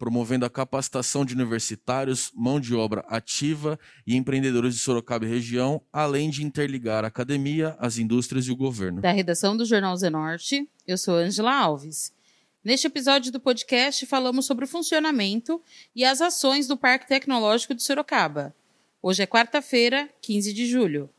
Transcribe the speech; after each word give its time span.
promovendo 0.00 0.46
a 0.46 0.50
capacitação 0.50 1.26
de 1.26 1.34
universitários, 1.34 2.32
mão 2.34 2.58
de 2.58 2.74
obra 2.74 3.04
ativa 3.06 3.78
e 4.06 4.16
empreendedores 4.16 4.74
de 4.74 4.80
Sorocaba 4.80 5.26
e 5.26 5.28
região, 5.28 5.82
além 5.92 6.30
de 6.30 6.42
interligar 6.42 7.04
a 7.04 7.08
academia, 7.08 7.76
as 7.78 7.98
indústrias 7.98 8.46
e 8.46 8.50
o 8.50 8.56
governo. 8.56 9.02
Da 9.02 9.12
redação 9.12 9.54
do 9.54 9.66
Jornal 9.66 9.94
Zenorte, 9.94 10.66
eu 10.86 10.96
sou 10.96 11.16
Angela 11.16 11.54
Alves. 11.54 12.14
Neste 12.64 12.86
episódio 12.86 13.30
do 13.30 13.38
podcast, 13.38 14.06
falamos 14.06 14.46
sobre 14.46 14.64
o 14.64 14.68
funcionamento 14.68 15.60
e 15.94 16.02
as 16.02 16.22
ações 16.22 16.66
do 16.66 16.78
Parque 16.78 17.06
Tecnológico 17.06 17.74
de 17.74 17.82
Sorocaba. 17.82 18.54
Hoje 19.02 19.22
é 19.22 19.26
quarta-feira, 19.26 20.08
15 20.22 20.54
de 20.54 20.66
julho 20.66 21.10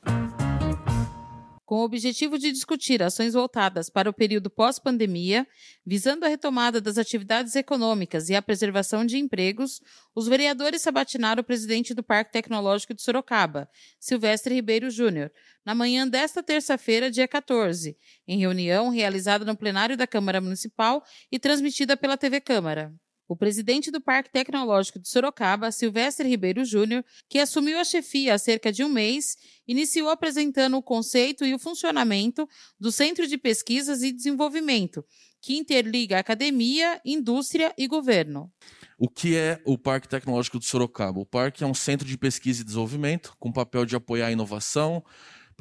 com 1.72 1.78
o 1.78 1.84
objetivo 1.86 2.38
de 2.38 2.52
discutir 2.52 3.02
ações 3.02 3.34
voltadas 3.34 3.90
para 3.90 4.10
o 4.10 4.14
período 4.14 4.50
pós-pandemia, 4.50 5.48
visando 5.86 6.26
a 6.26 6.28
retomada 6.28 6.82
das 6.82 6.98
atividades 6.98 7.56
econômicas 7.56 8.28
e 8.28 8.36
a 8.36 8.42
preservação 8.42 9.06
de 9.06 9.18
empregos, 9.18 9.82
os 10.14 10.28
vereadores 10.28 10.82
sabatinaram 10.82 11.40
o 11.40 11.46
presidente 11.46 11.94
do 11.94 12.04
Parque 12.04 12.34
Tecnológico 12.34 12.94
de 12.94 13.02
Sorocaba, 13.02 13.70
Silvestre 13.98 14.54
Ribeiro 14.54 14.90
Júnior, 14.90 15.32
na 15.66 15.74
manhã 15.74 16.06
desta 16.06 16.44
terça-feira, 16.44 17.10
dia 17.10 17.26
14, 17.26 17.98
em 18.28 18.38
reunião 18.38 18.90
realizada 18.90 19.46
no 19.46 19.56
plenário 19.56 19.96
da 19.96 20.06
Câmara 20.06 20.42
Municipal 20.42 21.02
e 21.32 21.40
transmitida 21.40 21.96
pela 21.96 22.18
TV 22.18 22.42
Câmara. 22.42 22.94
O 23.32 23.36
presidente 23.38 23.90
do 23.90 24.02
Parque 24.02 24.30
Tecnológico 24.30 25.00
de 25.00 25.08
Sorocaba, 25.08 25.72
Silvestre 25.72 26.28
Ribeiro 26.28 26.66
Júnior, 26.66 27.02
que 27.30 27.40
assumiu 27.40 27.80
a 27.80 27.84
chefia 27.86 28.34
há 28.34 28.38
cerca 28.38 28.74
de 28.74 28.84
um 28.84 28.90
mês, 28.90 29.38
iniciou 29.66 30.10
apresentando 30.10 30.76
o 30.76 30.84
conceito 30.84 31.46
e 31.46 31.54
o 31.54 31.58
funcionamento 31.58 32.46
do 32.78 32.92
Centro 32.92 33.26
de 33.26 33.38
Pesquisas 33.38 34.04
e 34.04 34.12
Desenvolvimento, 34.12 35.02
que 35.42 35.56
interliga 35.56 36.20
academia, 36.20 37.00
indústria 37.06 37.74
e 37.78 37.88
governo. 37.88 38.52
O 39.00 39.08
que 39.08 39.38
é 39.38 39.62
o 39.66 39.78
Parque 39.78 40.10
Tecnológico 40.10 40.60
de 40.60 40.66
Sorocaba? 40.66 41.18
O 41.18 41.26
parque 41.26 41.64
é 41.64 41.68
um 41.68 41.74
centro 41.74 42.06
de 42.06 42.18
pesquisa 42.18 42.64
e 42.64 42.66
desenvolvimento 42.66 43.34
com 43.40 43.50
papel 43.50 43.86
de 43.86 43.96
apoiar 43.96 44.28
a 44.28 44.32
inovação, 44.34 45.02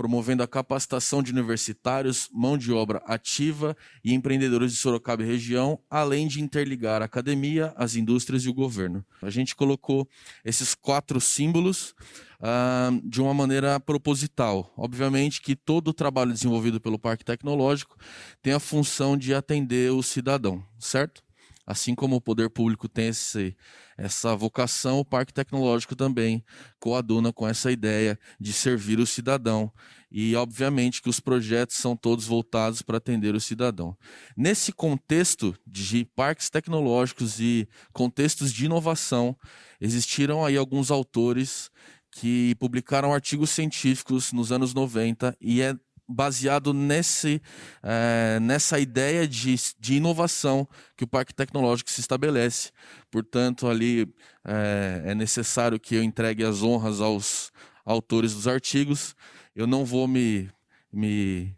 promovendo 0.00 0.42
a 0.42 0.48
capacitação 0.48 1.22
de 1.22 1.30
universitários, 1.30 2.26
mão 2.32 2.56
de 2.56 2.72
obra 2.72 3.02
ativa 3.04 3.76
e 4.02 4.14
empreendedores 4.14 4.72
de 4.72 4.78
Sorocaba 4.78 5.22
e 5.22 5.26
região, 5.26 5.78
além 5.90 6.26
de 6.26 6.40
interligar 6.40 7.02
a 7.02 7.04
academia, 7.04 7.74
as 7.76 7.96
indústrias 7.96 8.44
e 8.44 8.48
o 8.48 8.54
governo. 8.54 9.04
A 9.20 9.28
gente 9.28 9.54
colocou 9.54 10.08
esses 10.42 10.74
quatro 10.74 11.20
símbolos 11.20 11.94
uh, 12.40 12.98
de 13.06 13.20
uma 13.20 13.34
maneira 13.34 13.78
proposital. 13.78 14.72
Obviamente 14.74 15.42
que 15.42 15.54
todo 15.54 15.88
o 15.88 15.92
trabalho 15.92 16.32
desenvolvido 16.32 16.80
pelo 16.80 16.98
Parque 16.98 17.22
Tecnológico 17.22 17.98
tem 18.40 18.54
a 18.54 18.58
função 18.58 19.18
de 19.18 19.34
atender 19.34 19.92
o 19.92 20.02
cidadão, 20.02 20.64
certo? 20.78 21.22
Assim 21.70 21.94
como 21.94 22.16
o 22.16 22.20
poder 22.20 22.50
público 22.50 22.88
tem 22.88 23.10
esse, 23.10 23.56
essa 23.96 24.34
vocação, 24.34 24.98
o 24.98 25.04
Parque 25.04 25.32
Tecnológico 25.32 25.94
também 25.94 26.44
coaduna 26.80 27.32
com 27.32 27.46
essa 27.46 27.70
ideia 27.70 28.18
de 28.40 28.52
servir 28.52 28.98
o 28.98 29.06
cidadão. 29.06 29.72
E, 30.10 30.34
obviamente, 30.34 31.00
que 31.00 31.08
os 31.08 31.20
projetos 31.20 31.76
são 31.76 31.94
todos 31.94 32.26
voltados 32.26 32.82
para 32.82 32.96
atender 32.96 33.36
o 33.36 33.40
cidadão. 33.40 33.96
Nesse 34.36 34.72
contexto 34.72 35.54
de 35.64 36.04
parques 36.04 36.50
tecnológicos 36.50 37.38
e 37.38 37.68
contextos 37.92 38.52
de 38.52 38.64
inovação, 38.64 39.36
existiram 39.80 40.44
aí 40.44 40.56
alguns 40.56 40.90
autores 40.90 41.70
que 42.10 42.56
publicaram 42.56 43.14
artigos 43.14 43.50
científicos 43.50 44.32
nos 44.32 44.50
anos 44.50 44.74
90 44.74 45.36
e 45.40 45.62
é 45.62 45.76
baseado 46.10 46.74
nesse, 46.74 47.40
é, 47.82 48.38
nessa 48.40 48.80
ideia 48.80 49.26
de, 49.28 49.54
de 49.78 49.94
inovação 49.94 50.66
que 50.96 51.04
o 51.04 51.06
Parque 51.06 51.32
Tecnológico 51.32 51.90
se 51.90 52.00
estabelece. 52.00 52.70
Portanto, 53.10 53.68
ali 53.68 54.12
é, 54.44 55.02
é 55.06 55.14
necessário 55.14 55.78
que 55.78 55.94
eu 55.94 56.02
entregue 56.02 56.44
as 56.44 56.62
honras 56.62 57.00
aos 57.00 57.52
autores 57.84 58.34
dos 58.34 58.48
artigos. 58.48 59.14
Eu 59.54 59.66
não 59.66 59.84
vou 59.84 60.08
me, 60.08 60.50
me 60.92 61.54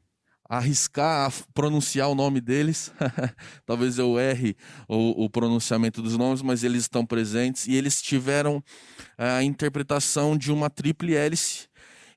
arriscar 0.48 1.30
a 1.30 1.32
pronunciar 1.54 2.10
o 2.10 2.14
nome 2.14 2.38
deles. 2.38 2.92
Talvez 3.64 3.98
eu 3.98 4.18
erre 4.18 4.54
o, 4.86 5.24
o, 5.24 5.30
pronunciamento 5.30 6.02
dos 6.02 6.16
nomes, 6.18 6.42
mas 6.42 6.62
eles 6.62 6.82
estão 6.82 7.06
presentes 7.06 7.66
e 7.66 7.74
eles 7.74 8.02
tiveram 8.02 8.62
a 9.16 9.42
interpretação 9.42 10.36
de 10.36 10.52
uma 10.52 10.68
triple 10.68 11.14
hélice 11.14 11.71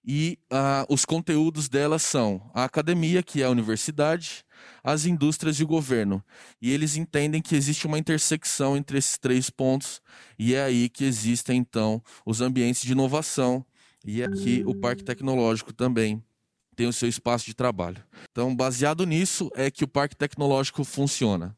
e 0.06 0.38
uh, 0.54 0.94
os 0.94 1.04
conteúdos 1.04 1.68
dela 1.68 1.98
são 1.98 2.52
a 2.54 2.64
academia, 2.64 3.24
que 3.24 3.42
é 3.42 3.46
a 3.46 3.50
universidade, 3.50 4.46
as 4.84 5.06
indústrias 5.06 5.60
e 5.60 5.64
o 5.64 5.68
governo. 5.68 6.24
E 6.62 6.72
eles 6.72 6.96
entendem 6.96 7.42
que 7.42 7.56
existe 7.56 7.88
uma 7.88 7.98
intersecção 7.98 8.78
entre 8.78 9.00
esses 9.00 9.18
três 9.18 9.50
pontos, 9.50 10.02
e 10.38 10.54
é 10.54 10.64
aí 10.64 10.90
que 10.90 11.04
existem, 11.04 11.58
então, 11.58 12.02
os 12.24 12.40
ambientes 12.40 12.84
de 12.84 12.92
inovação, 12.92 13.66
e 14.06 14.24
aqui 14.24 14.64
o 14.68 14.76
Parque 14.76 15.04
Tecnológico 15.04 15.74
também 15.74 16.24
tem 16.76 16.86
o 16.86 16.94
seu 16.94 17.10
espaço 17.10 17.46
de 17.46 17.56
trabalho. 17.56 18.04
Então, 18.30 18.56
baseado 18.56 19.06
nisso, 19.06 19.50
é 19.56 19.72
que 19.72 19.84
o 19.84 19.88
Parque 19.88 20.16
Tecnológico 20.16 20.84
funciona. 20.84 21.58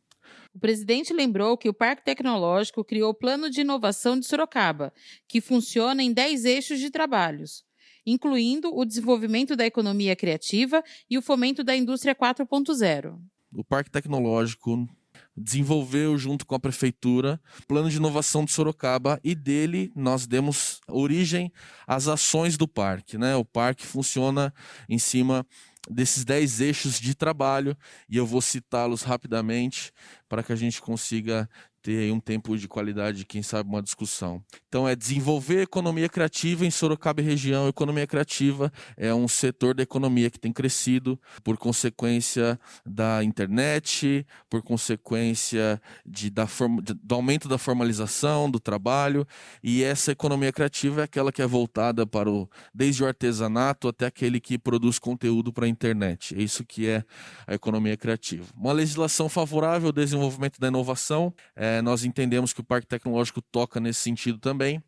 O 0.53 0.59
presidente 0.59 1.13
lembrou 1.13 1.57
que 1.57 1.67
o 1.67 1.73
Parque 1.73 2.05
Tecnológico 2.05 2.83
criou 2.83 3.09
o 3.09 3.13
Plano 3.13 3.49
de 3.49 3.61
Inovação 3.61 4.17
de 4.17 4.25
Sorocaba, 4.25 4.93
que 5.27 5.41
funciona 5.41 6.01
em 6.01 6.13
10 6.13 6.45
eixos 6.45 6.79
de 6.79 6.89
trabalhos 6.89 7.66
incluindo 8.07 8.73
o 8.73 8.85
desenvolvimento 8.85 9.53
da 9.55 9.65
economia 9.65 10.15
criativa 10.15 10.81
e 11.09 11.17
o 11.17 11.21
fomento 11.21 11.61
da 11.63 11.75
indústria 11.75 12.15
4.0. 12.15 13.19
O 13.53 13.63
Parque 13.63 13.91
Tecnológico 13.91 14.87
desenvolveu 15.35 16.17
junto 16.17 16.45
com 16.45 16.55
a 16.55 16.59
prefeitura 16.59 17.39
plano 17.67 17.89
de 17.89 17.97
inovação 17.97 18.45
de 18.45 18.51
Sorocaba 18.51 19.19
e 19.23 19.35
dele 19.35 19.91
nós 19.95 20.25
demos 20.25 20.79
origem 20.87 21.51
às 21.85 22.07
ações 22.07 22.57
do 22.57 22.67
parque, 22.67 23.17
né? 23.17 23.35
O 23.35 23.45
parque 23.45 23.85
funciona 23.85 24.53
em 24.87 24.97
cima 24.97 25.45
desses 25.89 26.25
10 26.25 26.61
eixos 26.61 26.99
de 26.99 27.15
trabalho 27.15 27.77
e 28.09 28.17
eu 28.17 28.25
vou 28.25 28.41
citá-los 28.41 29.03
rapidamente 29.03 29.91
para 30.27 30.43
que 30.43 30.51
a 30.51 30.55
gente 30.55 30.81
consiga 30.81 31.49
ter 31.87 31.99
aí 31.99 32.11
um 32.11 32.19
tempo 32.19 32.57
de 32.57 32.67
qualidade, 32.67 33.23
quem 33.23 33.41
sabe 33.41 33.69
uma 33.69 33.81
discussão. 33.81 34.43
Então 34.67 34.85
é 34.85 34.93
desenvolver 34.93 35.61
economia 35.61 36.09
criativa 36.09 36.65
em 36.65 36.69
Sorocaba 36.69 37.21
e 37.21 37.23
região. 37.23 37.69
Economia 37.69 38.05
criativa 38.05 38.69
é 38.97 39.13
um 39.13 39.25
setor 39.25 39.73
da 39.73 39.83
economia 39.83 40.29
que 40.29 40.37
tem 40.37 40.51
crescido 40.51 41.17
por 41.45 41.55
consequência 41.55 42.59
da 42.85 43.23
internet, 43.23 44.27
por 44.49 44.61
consequência 44.61 45.81
de, 46.05 46.29
da 46.29 46.45
form, 46.45 46.81
de, 46.81 46.93
do 46.93 47.15
aumento 47.15 47.47
da 47.47 47.57
formalização 47.57 48.51
do 48.51 48.59
trabalho. 48.59 49.25
E 49.63 49.81
essa 49.81 50.11
economia 50.11 50.51
criativa 50.51 50.99
é 50.99 51.03
aquela 51.05 51.31
que 51.31 51.41
é 51.41 51.47
voltada 51.47 52.05
para 52.05 52.29
o 52.29 52.49
desde 52.75 53.01
o 53.01 53.07
artesanato 53.07 53.87
até 53.87 54.07
aquele 54.07 54.41
que 54.41 54.57
produz 54.57 54.99
conteúdo 54.99 55.53
para 55.53 55.65
a 55.65 55.69
internet. 55.69 56.35
É 56.37 56.41
isso 56.41 56.65
que 56.65 56.85
é 56.85 57.05
a 57.47 57.53
economia 57.53 57.95
criativa. 57.95 58.45
Uma 58.57 58.73
legislação 58.73 59.29
favorável 59.29 59.87
ao 59.87 59.93
desenvolvimento 59.93 60.59
da 60.59 60.67
inovação 60.67 61.33
é, 61.55 61.76
é, 61.77 61.81
nós 61.81 62.03
entendemos 62.03 62.53
que 62.53 62.61
o 62.61 62.63
Parque 62.63 62.87
Tecnológico 62.87 63.41
toca 63.41 63.79
nesse 63.79 63.99
sentido 63.99 64.39
também. 64.39 64.83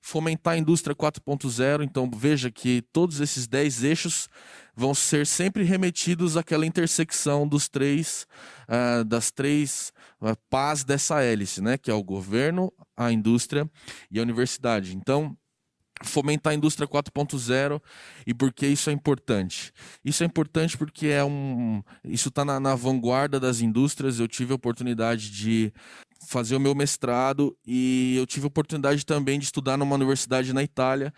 Fomentar 0.00 0.54
a 0.54 0.58
indústria 0.58 0.94
4.0, 0.94 1.84
então 1.84 2.10
veja 2.14 2.50
que 2.50 2.82
todos 2.92 3.20
esses 3.20 3.46
10 3.46 3.84
eixos 3.84 4.28
vão 4.74 4.94
ser 4.94 5.26
sempre 5.26 5.62
remetidos 5.62 6.36
àquela 6.36 6.66
intersecção 6.66 7.46
dos 7.46 7.68
três, 7.68 8.26
uh, 8.68 9.04
das 9.04 9.30
três 9.30 9.92
uh, 10.20 10.36
pás 10.50 10.82
dessa 10.82 11.22
hélice, 11.22 11.62
né? 11.62 11.78
que 11.78 11.90
é 11.90 11.94
o 11.94 12.02
governo, 12.02 12.72
a 12.96 13.12
indústria 13.12 13.70
e 14.10 14.18
a 14.18 14.22
universidade. 14.22 14.96
Então, 14.96 15.36
fomentar 16.04 16.52
a 16.52 16.56
indústria 16.56 16.86
4.0 16.86 17.80
e 18.26 18.34
por 18.34 18.52
que 18.52 18.66
isso 18.66 18.90
é 18.90 18.92
importante. 18.92 19.72
Isso 20.04 20.22
é 20.22 20.26
importante 20.26 20.76
porque 20.76 21.06
é 21.06 21.24
um, 21.24 21.82
isso 22.04 22.28
está 22.28 22.44
na, 22.44 22.58
na, 22.58 22.74
vanguarda 22.74 23.38
das 23.38 23.60
indústrias. 23.60 24.18
Eu 24.18 24.28
tive 24.28 24.52
a 24.52 24.56
oportunidade 24.56 25.30
de 25.30 25.72
fazer 26.26 26.56
o 26.56 26.60
meu 26.60 26.74
mestrado 26.74 27.56
e 27.66 28.14
eu 28.16 28.26
tive 28.26 28.46
a 28.46 28.48
oportunidade 28.48 29.04
também 29.04 29.38
de 29.38 29.44
estudar 29.44 29.76
numa 29.76 29.94
universidade 29.94 30.52
na 30.52 30.62
Itália 30.62 31.12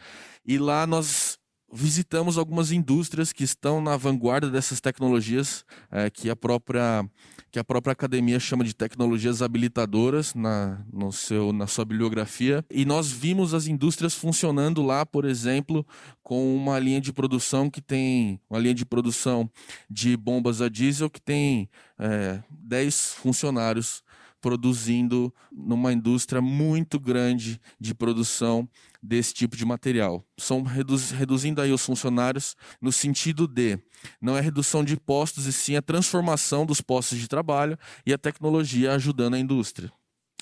e 0.44 0.58
lá 0.58 0.86
nós 0.86 1.38
visitamos 1.74 2.38
algumas 2.38 2.70
indústrias 2.70 3.32
que 3.32 3.42
estão 3.42 3.80
na 3.80 3.96
vanguarda 3.96 4.48
dessas 4.48 4.80
tecnologias 4.80 5.64
é, 5.90 6.08
que 6.08 6.30
a 6.30 6.36
própria 6.36 7.04
que 7.50 7.58
a 7.60 7.64
própria 7.64 7.92
academia 7.92 8.40
chama 8.40 8.64
de 8.64 8.74
tecnologias 8.74 9.40
habilitadoras 9.40 10.34
na, 10.34 10.84
no 10.92 11.12
seu, 11.12 11.52
na 11.52 11.68
sua 11.68 11.84
bibliografia. 11.84 12.64
E 12.68 12.84
nós 12.84 13.12
vimos 13.12 13.54
as 13.54 13.68
indústrias 13.68 14.12
funcionando 14.12 14.82
lá, 14.82 15.06
por 15.06 15.24
exemplo, 15.24 15.86
com 16.20 16.56
uma 16.56 16.80
linha 16.80 17.00
de 17.00 17.12
produção 17.12 17.70
que 17.70 17.80
tem 17.80 18.40
uma 18.50 18.58
linha 18.58 18.74
de 18.74 18.84
produção 18.84 19.48
de 19.88 20.16
bombas 20.16 20.60
a 20.60 20.68
diesel 20.68 21.08
que 21.08 21.20
tem 21.20 21.70
é, 21.96 22.42
10 22.50 23.14
funcionários 23.18 24.02
produzindo 24.44 25.32
numa 25.50 25.90
indústria 25.90 26.42
muito 26.42 27.00
grande 27.00 27.58
de 27.80 27.94
produção 27.94 28.68
desse 29.02 29.32
tipo 29.32 29.56
de 29.56 29.64
material. 29.64 30.22
São 30.36 30.62
reduz, 30.62 31.12
reduzindo 31.12 31.62
aí 31.62 31.72
os 31.72 31.82
funcionários 31.82 32.54
no 32.78 32.92
sentido 32.92 33.48
de 33.48 33.78
não 34.20 34.36
é 34.36 34.42
redução 34.42 34.84
de 34.84 34.98
postos 34.98 35.46
e 35.46 35.52
sim 35.52 35.76
a 35.76 35.80
transformação 35.80 36.66
dos 36.66 36.82
postos 36.82 37.16
de 37.16 37.26
trabalho 37.26 37.78
e 38.04 38.12
a 38.12 38.18
tecnologia 38.18 38.92
ajudando 38.92 39.32
a 39.32 39.38
indústria. 39.38 39.90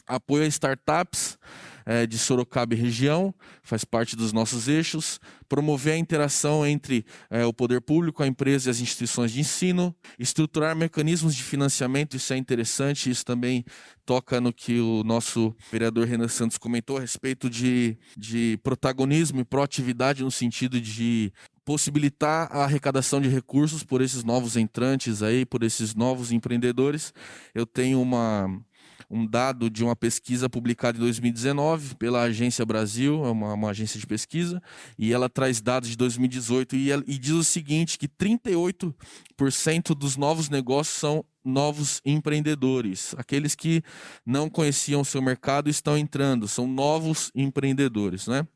Apoio 0.05 0.43
a 0.43 0.49
startups 0.49 1.39
é, 1.85 2.07
de 2.07 2.19
Sorocaba 2.19 2.75
e 2.75 2.77
região, 2.77 3.35
faz 3.63 3.85
parte 3.85 4.17
dos 4.17 4.33
nossos 4.33 4.69
eixos. 4.69 5.21
Promover 5.49 5.95
a 5.95 5.99
interação 5.99 6.67
entre 6.67 7.05
é, 7.31 7.45
o 7.45 7.53
poder 7.53 7.81
público, 7.81 8.23
a 8.23 8.27
empresa 8.27 8.69
e 8.69 8.71
as 8.71 8.81
instituições 8.81 9.33
de 9.33 9.41
ensino. 9.41 9.95
Estruturar 10.19 10.75
mecanismos 10.75 11.35
de 11.35 11.43
financiamento, 11.43 12.17
isso 12.17 12.33
é 12.33 12.37
interessante, 12.37 13.11
isso 13.11 13.25
também 13.25 13.65
toca 14.05 14.41
no 14.41 14.53
que 14.53 14.81
o 14.81 15.05
nosso 15.05 15.55
vereador 15.71 16.07
Renan 16.07 16.29
Santos 16.29 16.59
comentou 16.59 16.97
a 16.97 17.01
respeito 17.01 17.51
de, 17.51 17.99
de 18.17 18.59
protagonismo 18.63 19.41
e 19.41 19.45
proatividade 19.45 20.23
no 20.23 20.31
sentido 20.31 20.81
de 20.81 21.33
possibilitar 21.65 22.49
a 22.51 22.65
arrecadação 22.65 23.21
de 23.21 23.29
recursos 23.29 23.85
por 23.85 24.01
esses 24.01 24.25
novos 24.25 24.57
entrantes 24.57 25.23
aí, 25.23 25.47
por 25.47 25.63
esses 25.63 25.95
novos 25.95 26.33
empreendedores. 26.33 27.13
Eu 27.55 27.67
tenho 27.67 28.01
uma 28.01 28.49
um 29.11 29.27
dado 29.27 29.69
de 29.71 29.85
uma 29.85 29.97
pesquisa 29.97 30.49
publicada 30.49 30.99
em 30.99 31.01
2019 31.01 31.95
pela 31.97 32.23
Agência 32.23 32.65
Brasil, 32.65 33.25
é 33.25 33.31
uma, 33.31 33.55
uma 33.55 33.71
agência 33.71 33.99
de 33.99 34.07
pesquisa, 34.07 34.63
e 34.99 35.13
ela 35.13 35.29
traz 35.29 35.61
dados 35.61 35.89
de 35.89 35.97
2018 35.97 36.77
e, 36.77 36.91
e 36.91 37.19
diz 37.19 37.33
o 37.33 37.45
seguinte, 37.45 37.99
que 37.99 38.09
38% 38.09 39.95
dos 39.95 40.17
novos 40.17 40.49
negócios 40.49 40.97
são 40.97 41.25
novos 41.45 42.01
empreendedores. 42.05 43.15
Aqueles 43.19 43.55
que 43.55 43.83
não 44.25 44.49
conheciam 44.49 45.01
o 45.01 45.05
seu 45.05 45.21
mercado 45.21 45.69
estão 45.69 45.99
entrando, 45.99 46.47
são 46.47 46.67
novos 46.67 47.31
empreendedores, 47.35 48.27
né? 48.27 48.47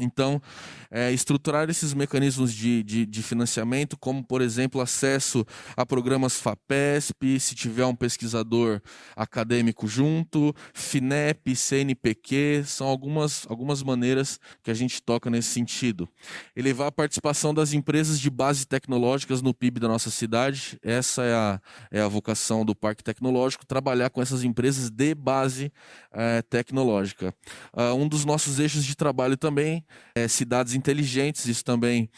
Então, 0.00 0.42
é, 0.90 1.12
estruturar 1.12 1.70
esses 1.70 1.94
mecanismos 1.94 2.52
de, 2.52 2.82
de, 2.82 3.06
de, 3.06 3.22
financiamento, 3.22 3.96
como, 3.96 4.24
por 4.24 4.42
exemplo, 4.42 4.80
acesso 4.80 5.46
a 5.76 5.86
programas 5.86 6.40
FAPESP, 6.40 7.38
se 7.38 7.54
tiver 7.54 7.86
um 7.86 7.94
pesquisador 7.94 8.82
acadêmico 9.14 9.86
junto, 9.86 10.52
FINEP, 10.72 11.54
CNPq, 11.54 12.64
são 12.66 12.88
algumas, 12.88 13.46
algumas 13.48 13.84
maneiras 13.84 14.40
que 14.64 14.70
a 14.72 14.74
gente 14.74 15.00
toca 15.00 15.30
nesse 15.30 15.50
sentido. 15.50 16.08
Elevar 16.56 16.88
a 16.88 16.92
participação 16.92 17.54
das 17.54 17.72
empresas 17.72 18.18
de 18.18 18.30
base 18.30 18.66
tecnológicas 18.66 19.42
no 19.42 19.54
PIB 19.54 19.78
da 19.78 19.86
nossa 19.86 20.10
cidade, 20.10 20.76
essa 20.82 21.22
é 21.22 21.34
a, 21.34 21.60
é 21.92 22.00
a 22.00 22.08
vocação 22.08 22.64
do 22.64 22.74
Parque 22.74 23.04
Tecnológico, 23.04 23.64
trabalhar 23.64 24.10
com 24.10 24.20
essas 24.20 24.42
empresas 24.42 24.90
de 24.90 25.14
base 25.14 25.72
é, 26.12 26.42
tecnológica. 26.42 27.32
Uh, 27.72 27.94
um 27.94 28.08
dos 28.08 28.24
nossos 28.24 28.58
eixos 28.58 28.84
de 28.84 28.96
trabalho 28.96 29.36
também 29.36 29.83
é, 30.14 30.28
cidades 30.28 30.74
inteligentes, 30.74 31.46
isso 31.46 31.64
também 31.64 32.08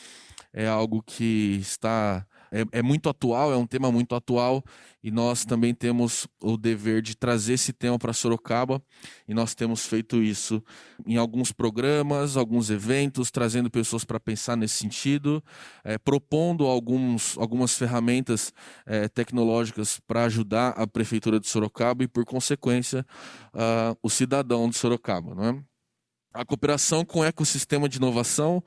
é 0.53 0.67
algo 0.67 1.03
que 1.03 1.59
está 1.61 2.27
é, 2.51 2.65
é, 2.79 2.83
muito 2.83 3.09
atual, 3.09 3.53
é 3.53 3.57
um 3.57 3.67
tema 3.67 3.91
muito 3.91 4.15
atual 4.15 4.65
e 5.03 5.11
nós 5.11 5.45
também 5.45 5.75
temos 5.75 6.27
o 6.41 6.57
dever 6.57 7.03
de 7.03 7.15
trazer 7.15 7.55
esse 7.55 7.73
tema 7.73 7.99
para 7.99 8.13
Sorocaba 8.13 8.83
e 9.29 9.35
nós 9.35 9.55
temos 9.55 9.87
feito 9.87 10.23
isso 10.23 10.63
em 11.07 11.17
alguns 11.17 11.53
programas, 11.53 12.37
alguns 12.37 12.71
eventos, 12.71 13.31
trazendo 13.31 13.71
pessoas 13.71 14.05
para 14.05 14.19
pensar 14.19 14.57
nesse 14.57 14.77
sentido, 14.77 15.43
é, 15.85 15.99
propondo 15.99 16.65
alguns, 16.67 17.37
algumas 17.37 17.77
ferramentas 17.77 18.53
é, 18.87 19.09
tecnológicas 19.09 20.01
para 20.07 20.25
ajudar 20.25 20.71
a 20.71 20.87
prefeitura 20.87 21.39
de 21.39 21.49
Sorocaba 21.49 22.05
e, 22.05 22.09
por 22.09 22.25
consequência, 22.25 23.05
uh, 23.55 23.97
o 24.03 24.09
cidadão 24.09 24.69
de 24.69 24.77
Sorocaba, 24.77 25.35
não 25.35 25.45
é? 25.45 25.76
A 26.37 26.45
cooperação 26.45 27.05
com 27.05 27.21
o 27.21 27.25
ecossistema 27.25 27.89
de 27.89 27.97
inovação. 27.97 28.63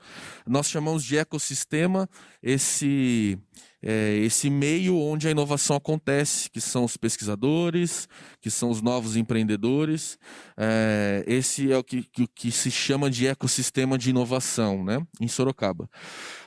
Nós 0.46 0.68
chamamos 0.68 1.04
de 1.04 1.16
ecossistema 1.16 2.08
esse, 2.42 3.38
é, 3.82 4.16
esse 4.18 4.50
meio 4.50 4.98
onde 4.98 5.28
a 5.28 5.30
inovação 5.30 5.76
acontece, 5.76 6.50
que 6.50 6.60
são 6.60 6.84
os 6.84 6.96
pesquisadores, 6.96 8.08
que 8.40 8.50
são 8.50 8.70
os 8.70 8.82
novos 8.82 9.16
empreendedores. 9.16 10.18
É, 10.62 11.24
esse 11.26 11.72
é 11.72 11.78
o 11.78 11.82
que, 11.82 12.02
que, 12.02 12.26
que, 12.26 12.52
se 12.52 12.70
chama 12.70 13.08
de 13.08 13.26
ecossistema 13.26 13.96
de 13.96 14.10
inovação 14.10 14.84
né, 14.84 15.00
em 15.18 15.26
Sorocaba. 15.26 15.88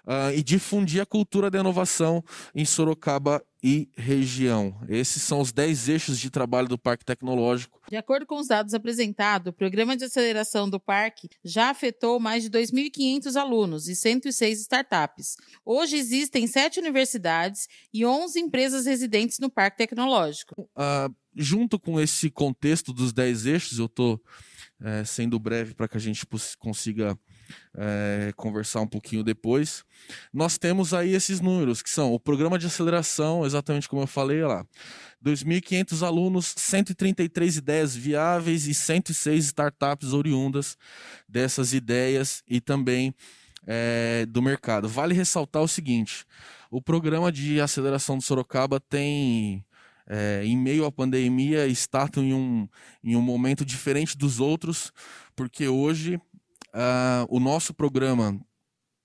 Uh, 0.05 0.35
e 0.35 0.43
difundir 0.43 1.01
a 1.01 1.05
cultura 1.05 1.49
da 1.49 1.59
inovação 1.59 2.23
em 2.53 2.63
Sorocaba 2.63 3.43
e 3.63 3.89
região. 3.95 4.77
Esses 4.87 5.23
são 5.23 5.39
os 5.39 5.51
10 5.51 5.89
eixos 5.89 6.19
de 6.19 6.29
trabalho 6.29 6.67
do 6.67 6.77
Parque 6.77 7.03
Tecnológico. 7.03 7.81
De 7.89 7.95
acordo 7.95 8.27
com 8.27 8.35
os 8.35 8.49
dados 8.49 8.75
apresentados, 8.75 9.49
o 9.49 9.53
programa 9.53 9.97
de 9.97 10.03
aceleração 10.03 10.69
do 10.69 10.79
parque 10.79 11.29
já 11.43 11.71
afetou 11.71 12.19
mais 12.19 12.43
de 12.43 12.51
2.500 12.51 13.35
alunos 13.35 13.87
e 13.87 13.95
106 13.95 14.59
startups. 14.59 15.37
Hoje 15.65 15.97
existem 15.97 16.45
sete 16.45 16.79
universidades 16.79 17.67
e 17.91 18.05
11 18.05 18.39
empresas 18.41 18.85
residentes 18.85 19.39
no 19.39 19.49
Parque 19.49 19.77
Tecnológico. 19.77 20.69
Uh, 20.77 21.22
junto 21.35 21.79
com 21.79 21.99
esse 21.99 22.29
contexto 22.29 22.93
dos 22.93 23.13
10 23.13 23.45
eixos, 23.45 23.79
eu 23.79 23.85
estou 23.85 24.21
é, 24.81 25.03
sendo 25.05 25.39
breve 25.39 25.73
para 25.73 25.87
que 25.87 25.97
a 25.97 25.99
gente 25.99 26.25
consiga 26.59 27.17
é, 27.75 28.33
conversar 28.35 28.81
um 28.81 28.87
pouquinho 28.87 29.23
depois. 29.23 29.83
Nós 30.33 30.57
temos 30.57 30.93
aí 30.93 31.13
esses 31.13 31.39
números, 31.39 31.81
que 31.81 31.89
são 31.89 32.13
o 32.13 32.19
programa 32.19 32.59
de 32.59 32.67
aceleração, 32.67 33.45
exatamente 33.45 33.87
como 33.87 34.01
eu 34.01 34.07
falei 34.07 34.43
lá. 34.43 34.65
2.500 35.23 36.05
alunos, 36.05 36.53
133 36.57 37.57
ideias 37.57 37.95
viáveis 37.95 38.67
e 38.67 38.73
106 38.73 39.45
startups 39.45 40.11
oriundas 40.11 40.77
dessas 41.27 41.73
ideias 41.73 42.43
e 42.47 42.59
também 42.59 43.15
é, 43.65 44.25
do 44.27 44.41
mercado. 44.41 44.89
Vale 44.89 45.13
ressaltar 45.13 45.61
o 45.61 45.67
seguinte: 45.67 46.25
o 46.69 46.81
programa 46.81 47.31
de 47.31 47.61
aceleração 47.61 48.17
do 48.17 48.23
Sorocaba 48.23 48.79
tem 48.79 49.63
é, 50.07 50.43
em 50.45 50.57
meio 50.57 50.85
à 50.85 50.91
pandemia, 50.91 51.67
está 51.67 52.09
em 52.17 52.33
um, 52.33 52.67
em 53.03 53.15
um 53.15 53.21
momento 53.21 53.65
diferente 53.65 54.17
dos 54.17 54.39
outros, 54.39 54.91
porque 55.35 55.67
hoje 55.67 56.15
uh, 56.15 57.25
o 57.29 57.39
nosso 57.39 57.73
programa 57.73 58.39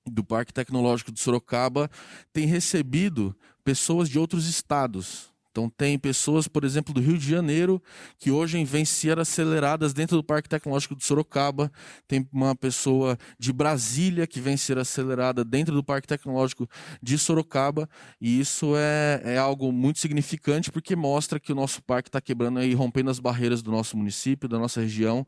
do 0.07 0.25
Parque 0.25 0.53
Tecnológico 0.53 1.13
de 1.13 1.21
Sorocaba 1.21 1.91
tem 2.33 2.47
recebido 2.47 3.37
pessoas 3.63 4.09
de 4.09 4.19
outros 4.19 4.47
estados. 4.47 5.28
Então 5.59 5.69
tem 5.69 5.99
pessoas, 5.99 6.47
por 6.47 6.63
exemplo, 6.63 6.95
do 6.95 7.01
Rio 7.01 7.19
de 7.19 7.29
Janeiro, 7.29 7.83
que 8.17 8.31
hoje 8.31 8.63
vêm 8.65 8.85
ser 8.85 9.19
aceleradas 9.19 9.93
dentro 9.93 10.17
do 10.17 10.23
Parque 10.23 10.49
Tecnológico 10.49 10.95
de 10.95 11.05
Sorocaba. 11.05 11.71
Tem 12.07 12.29
uma 12.33 12.55
pessoa 12.55 13.19
de 13.37 13.53
Brasília 13.53 14.25
que 14.25 14.41
vem 14.41 14.57
ser 14.57 14.79
acelerada 14.79 15.45
dentro 15.45 15.75
do 15.75 15.83
Parque 15.83 16.07
Tecnológico 16.07 16.69
de 17.03 17.19
Sorocaba. 17.19 17.91
E 18.21 18.39
isso 18.39 18.75
é, 18.77 19.21
é 19.25 19.37
algo 19.37 19.73
muito 19.73 19.99
significante 19.99 20.71
porque 20.71 20.95
mostra 20.95 21.41
que 21.41 21.51
o 21.51 21.57
nosso 21.57 21.83
parque 21.83 22.09
está 22.09 22.21
quebrando 22.21 22.63
e 22.63 22.73
rompendo 22.73 23.11
as 23.11 23.19
barreiras 23.19 23.61
do 23.61 23.73
nosso 23.73 23.97
município, 23.97 24.49
da 24.49 24.61
nossa 24.61 24.81
região. 24.81 25.27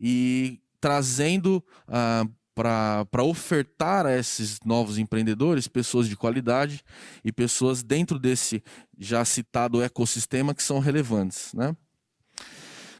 E 0.00 0.58
trazendo 0.80 1.62
uh, 1.86 2.28
para 2.54 3.22
ofertar 3.22 4.06
a 4.06 4.16
esses 4.16 4.58
novos 4.64 4.98
empreendedores 4.98 5.68
pessoas 5.68 6.08
de 6.08 6.16
qualidade 6.16 6.84
e 7.24 7.32
pessoas 7.32 7.82
dentro 7.82 8.18
desse 8.18 8.62
já 8.98 9.24
citado 9.24 9.82
ecossistema 9.82 10.54
que 10.54 10.62
são 10.62 10.78
relevantes. 10.78 11.52
Né? 11.54 11.74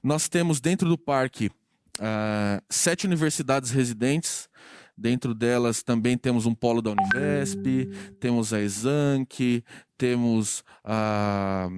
Nós 0.02 0.28
temos 0.28 0.60
dentro 0.60 0.88
do 0.88 0.96
parque 0.98 1.50
uh, 1.98 2.62
sete 2.70 3.06
universidades 3.06 3.70
residentes. 3.70 4.48
Dentro 4.96 5.34
delas 5.34 5.82
também 5.82 6.18
temos 6.18 6.44
um 6.44 6.54
polo 6.54 6.82
da 6.82 6.90
Univesp, 6.90 7.88
temos 8.20 8.52
a 8.52 8.60
Exanc, 8.60 9.64
temos 9.96 10.62
a, 10.84 11.68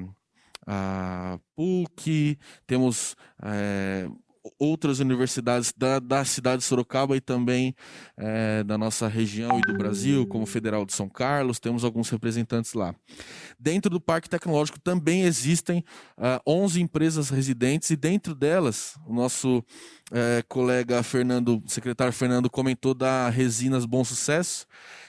a 0.67 1.39
PUC, 1.55 2.37
temos 2.67 3.17
é, 3.41 4.09
outras 4.59 5.01
universidades 5.01 5.73
da, 5.77 5.99
da 5.99 6.25
cidade 6.25 6.59
de 6.59 6.65
Sorocaba 6.65 7.17
e 7.17 7.21
também 7.21 7.75
é, 8.17 8.63
da 8.63 8.77
nossa 8.77 9.09
região 9.09 9.59
e 9.59 9.63
do 9.63 9.77
Brasil, 9.77 10.27
como 10.27 10.47
Federal 10.47 10.85
de 10.85 10.93
São 10.93 11.09
Carlos, 11.09 11.59
temos 11.59 11.85
alguns 11.85 12.11
representantes 12.11 12.75
lá. 12.75 12.95
Dentro 13.59 13.91
do 13.91 14.01
Parque 14.01 14.29
Tecnológico 14.29 14.79
também 14.81 15.23
existem 15.23 15.79
uh, 16.19 16.37
ah, 16.37 16.43
11 16.47 16.81
empresas 16.81 17.31
residentes 17.31 17.91
e 17.91 17.97
dentro 17.97 18.35
delas, 18.35 18.99
o 19.07 19.15
nosso 19.15 19.65
é, 20.13 20.43
colega 20.49 21.03
Fernando, 21.03 21.63
secretário 21.67 22.13
Fernando, 22.13 22.51
comentou 22.51 22.95
da 22.95 23.29
Resinas 23.29 23.87
Bom 23.87 24.05
Sucesso, 24.05 24.67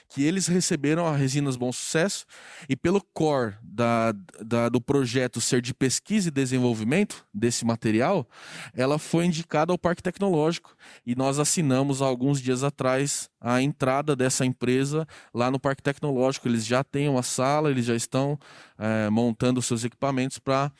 que 0.08 0.22
eles 0.22 0.46
receberam 0.46 1.06
a 1.06 1.16
Resinas 1.16 1.56
Bom 1.56 1.72
Sucesso 1.72 2.24
e 2.68 2.76
pelo 2.76 3.00
core 3.12 3.54
da, 3.62 4.14
da, 4.44 4.68
do 4.68 4.80
projeto 4.80 5.40
ser 5.40 5.60
de 5.60 5.74
pesquisa 5.74 6.28
e 6.28 6.30
desenvolvimento 6.30 7.24
desse 7.32 7.64
material, 7.64 8.26
ela 8.74 8.98
foi 8.98 9.26
indicada 9.26 9.72
ao 9.72 9.78
Parque 9.78 10.02
Tecnológico 10.02 10.76
e 11.04 11.14
nós 11.14 11.38
assinamos 11.38 12.00
há 12.00 12.06
alguns 12.06 12.40
dias 12.40 12.62
atrás 12.62 13.28
a 13.40 13.60
entrada 13.60 14.14
dessa 14.14 14.44
empresa 14.44 15.06
lá 15.34 15.50
no 15.50 15.58
Parque 15.58 15.82
Tecnológico. 15.82 16.48
Eles 16.48 16.64
já 16.64 16.82
têm 16.84 17.08
uma 17.08 17.22
sala, 17.22 17.70
eles 17.70 17.84
já 17.84 17.94
estão 17.94 18.38
é, 18.78 19.10
montando 19.10 19.60
seus 19.60 19.84
equipamentos 19.84 20.38
para 20.38 20.72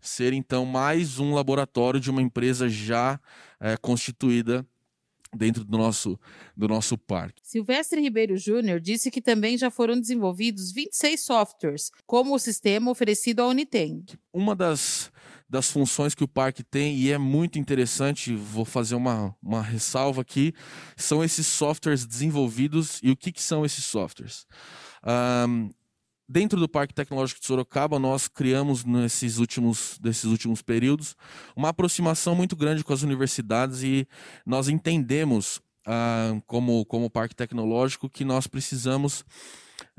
ser 0.00 0.32
então 0.32 0.64
mais 0.64 1.18
um 1.18 1.34
laboratório 1.34 1.98
de 1.98 2.10
uma 2.10 2.22
empresa 2.22 2.68
já 2.68 3.18
é, 3.58 3.76
constituída 3.76 4.64
dentro 5.36 5.64
do 5.64 5.76
nosso, 5.76 6.18
do 6.56 6.66
nosso 6.66 6.96
parque. 6.96 7.42
Silvestre 7.44 8.00
Ribeiro 8.00 8.36
Júnior 8.36 8.80
disse 8.80 9.10
que 9.10 9.20
também 9.20 9.56
já 9.58 9.70
foram 9.70 10.00
desenvolvidos 10.00 10.72
26 10.72 11.20
softwares, 11.20 11.90
como 12.06 12.34
o 12.34 12.38
sistema 12.38 12.90
oferecido 12.90 13.40
à 13.40 13.46
Unitem. 13.46 14.04
Uma 14.32 14.56
das, 14.56 15.12
das 15.48 15.70
funções 15.70 16.14
que 16.14 16.24
o 16.24 16.28
parque 16.28 16.62
tem, 16.62 16.96
e 16.96 17.12
é 17.12 17.18
muito 17.18 17.58
interessante, 17.58 18.34
vou 18.34 18.64
fazer 18.64 18.94
uma, 18.94 19.34
uma 19.42 19.62
ressalva 19.62 20.22
aqui, 20.22 20.52
são 20.96 21.22
esses 21.22 21.46
softwares 21.46 22.06
desenvolvidos. 22.06 23.00
E 23.02 23.10
o 23.10 23.16
que, 23.16 23.30
que 23.30 23.42
são 23.42 23.64
esses 23.64 23.84
softwares? 23.84 24.46
Um, 25.04 25.70
dentro 26.28 26.58
do 26.58 26.68
Parque 26.68 26.94
Tecnológico 26.94 27.40
de 27.40 27.46
Sorocaba, 27.46 27.98
nós 27.98 28.28
criamos 28.28 28.84
nesses 28.84 29.38
últimos, 29.38 29.98
desses 30.00 30.24
últimos 30.24 30.62
períodos 30.62 31.16
uma 31.54 31.68
aproximação 31.68 32.34
muito 32.34 32.56
grande 32.56 32.82
com 32.84 32.92
as 32.92 33.02
universidades 33.02 33.82
e 33.82 34.06
nós 34.44 34.68
entendemos, 34.68 35.60
ah, 35.86 36.40
como, 36.46 36.84
como 36.86 37.10
Parque 37.10 37.34
Tecnológico, 37.34 38.08
que 38.10 38.24
nós 38.24 38.46
precisamos 38.46 39.24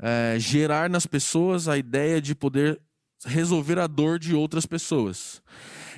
eh, 0.00 0.36
gerar 0.38 0.88
nas 0.88 1.06
pessoas 1.06 1.68
a 1.68 1.76
ideia 1.76 2.20
de 2.20 2.34
poder 2.34 2.80
resolver 3.24 3.78
a 3.78 3.86
dor 3.86 4.18
de 4.18 4.34
outras 4.34 4.64
pessoas. 4.64 5.42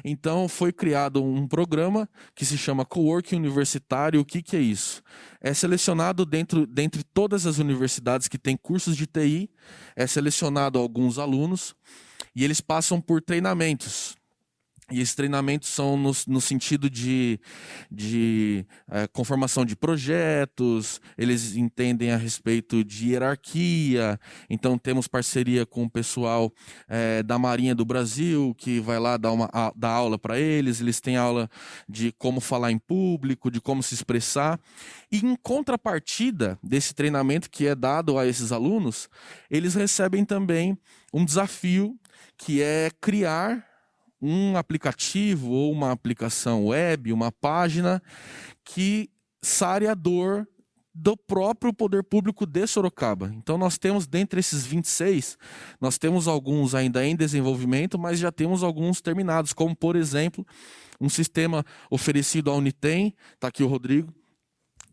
Então 0.05 0.49
foi 0.49 0.73
criado 0.73 1.23
um 1.23 1.47
programa 1.47 2.09
que 2.35 2.45
se 2.45 2.57
chama 2.57 2.85
Coworking 2.85 3.37
Universitário. 3.37 4.21
O 4.21 4.25
que, 4.25 4.43
que 4.43 4.57
é 4.57 4.61
isso? 4.61 5.03
É 5.41 5.53
selecionado 5.55 6.25
dentro 6.25 6.67
dentre 6.67 7.03
todas 7.03 7.47
as 7.47 7.59
universidades 7.59 8.29
que 8.29 8.39
têm 8.39 8.57
cursos 8.57 8.97
de 8.97 9.07
TI, 9.07 9.51
é 9.97 10.07
selecionado 10.07 10.79
alguns 10.79 11.19
alunos 11.19 11.75
e 12.35 12.45
eles 12.45 12.61
passam 12.61 13.01
por 13.01 13.21
treinamentos. 13.21 14.20
E 14.91 15.01
esses 15.01 15.15
treinamentos 15.15 15.69
são 15.69 15.97
no, 15.97 16.13
no 16.27 16.41
sentido 16.41 16.91
de, 16.91 17.39
de 17.91 18.67
é, 18.91 19.07
conformação 19.07 19.65
de 19.65 19.77
projetos, 19.77 21.01
eles 21.17 21.55
entendem 21.55 22.11
a 22.11 22.17
respeito 22.17 22.83
de 22.83 23.11
hierarquia. 23.11 24.19
Então, 24.49 24.77
temos 24.77 25.07
parceria 25.07 25.65
com 25.65 25.85
o 25.85 25.91
pessoal 25.91 26.53
é, 26.89 27.23
da 27.23 27.39
Marinha 27.39 27.75
do 27.75 27.85
Brasil, 27.85 28.55
que 28.59 28.81
vai 28.81 28.99
lá 28.99 29.17
dar, 29.17 29.31
uma, 29.31 29.49
a, 29.53 29.73
dar 29.77 29.91
aula 29.91 30.19
para 30.19 30.39
eles. 30.39 30.81
Eles 30.81 31.01
têm 31.01 31.17
aula 31.17 31.49
de 31.89 32.13
como 32.19 32.41
falar 32.41 32.73
em 32.73 32.79
público, 32.79 33.51
de 33.51 33.61
como 33.61 33.83
se 33.83 33.95
expressar. 33.95 34.59
E, 35.11 35.25
em 35.25 35.37
contrapartida 35.37 36.59
desse 36.63 36.95
treinamento 36.95 37.49
que 37.49 37.67
é 37.67 37.75
dado 37.77 38.19
a 38.19 38.27
esses 38.27 38.51
alunos, 38.51 39.09
eles 39.49 39.75
recebem 39.75 40.25
também 40.25 40.77
um 41.13 41.25
desafio 41.25 41.97
que 42.37 42.63
é 42.63 42.91
criar 43.01 43.70
um 44.21 44.57
aplicativo 44.57 45.51
ou 45.51 45.73
uma 45.73 45.93
aplicação 45.93 46.67
web, 46.67 47.13
uma 47.13 47.33
página 47.33 48.03
que 48.65 49.11
sare 49.43 49.87
a 49.87 49.95
dor 49.95 50.47
do 50.95 51.17
próprio 51.17 51.73
poder 51.73 52.03
público 52.03 52.45
de 52.45 52.67
Sorocaba. 52.67 53.33
Então 53.35 53.57
nós 53.57 53.79
temos 53.79 54.07
dentre 54.07 54.41
esses 54.41 54.67
26, 54.67 55.39
nós 55.81 55.97
temos 55.97 56.27
alguns 56.29 56.75
ainda 56.75 57.05
em 57.05 57.17
desenvolvimento, 57.17 57.99
mas 57.99 58.19
já 58.19 58.31
temos 58.31 58.63
alguns 58.63 59.01
terminados, 59.01 59.53
como 59.53 59.75
por 59.75 59.97
exemplo, 59.97 60.47
um 61.01 61.09
sistema 61.09 61.65
oferecido 61.91 62.51
à 62.51 62.55
Unitem, 62.55 63.15
está 63.35 63.49
aqui 63.49 63.63
o 63.63 63.69
Rodrigo, 63.69 64.13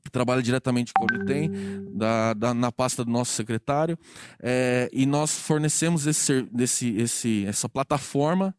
que 0.04 0.12
trabalha 0.12 0.42
diretamente 0.42 0.94
com 0.94 1.04
a 1.04 1.14
Unitem, 1.14 1.52
da, 1.92 2.34
da, 2.34 2.54
na 2.54 2.72
pasta 2.72 3.04
do 3.04 3.12
nosso 3.12 3.34
secretário, 3.34 3.98
é, 4.40 4.90
e 4.94 5.06
nós 5.06 5.38
fornecemos 5.38 6.08
esse, 6.08 6.48
esse, 6.58 6.96
esse, 6.96 7.46
essa 7.46 7.68
plataforma 7.68 8.56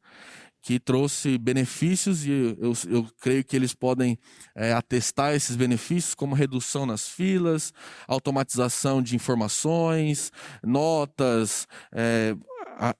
que 0.68 0.78
trouxe 0.78 1.38
benefícios 1.38 2.26
e 2.26 2.30
eu, 2.60 2.74
eu 2.90 3.06
creio 3.22 3.42
que 3.42 3.56
eles 3.56 3.72
podem 3.72 4.18
é, 4.54 4.70
atestar 4.74 5.34
esses 5.34 5.56
benefícios, 5.56 6.14
como 6.14 6.34
redução 6.34 6.84
nas 6.84 7.08
filas, 7.08 7.72
automatização 8.06 9.00
de 9.00 9.16
informações, 9.16 10.30
notas, 10.62 11.66
é, 11.90 12.36
a, 12.78 12.94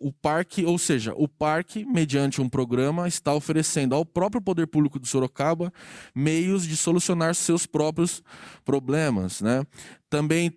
o 0.00 0.10
parque, 0.10 0.64
ou 0.64 0.78
seja, 0.78 1.12
o 1.14 1.28
parque, 1.28 1.84
mediante 1.84 2.40
um 2.40 2.48
programa, 2.48 3.06
está 3.06 3.34
oferecendo 3.34 3.94
ao 3.94 4.06
próprio 4.06 4.40
poder 4.40 4.66
público 4.66 4.98
de 4.98 5.06
Sorocaba 5.06 5.70
meios 6.14 6.66
de 6.66 6.78
solucionar 6.78 7.34
seus 7.34 7.66
próprios 7.66 8.22
problemas, 8.64 9.42
né? 9.42 9.66
Também 10.12 10.52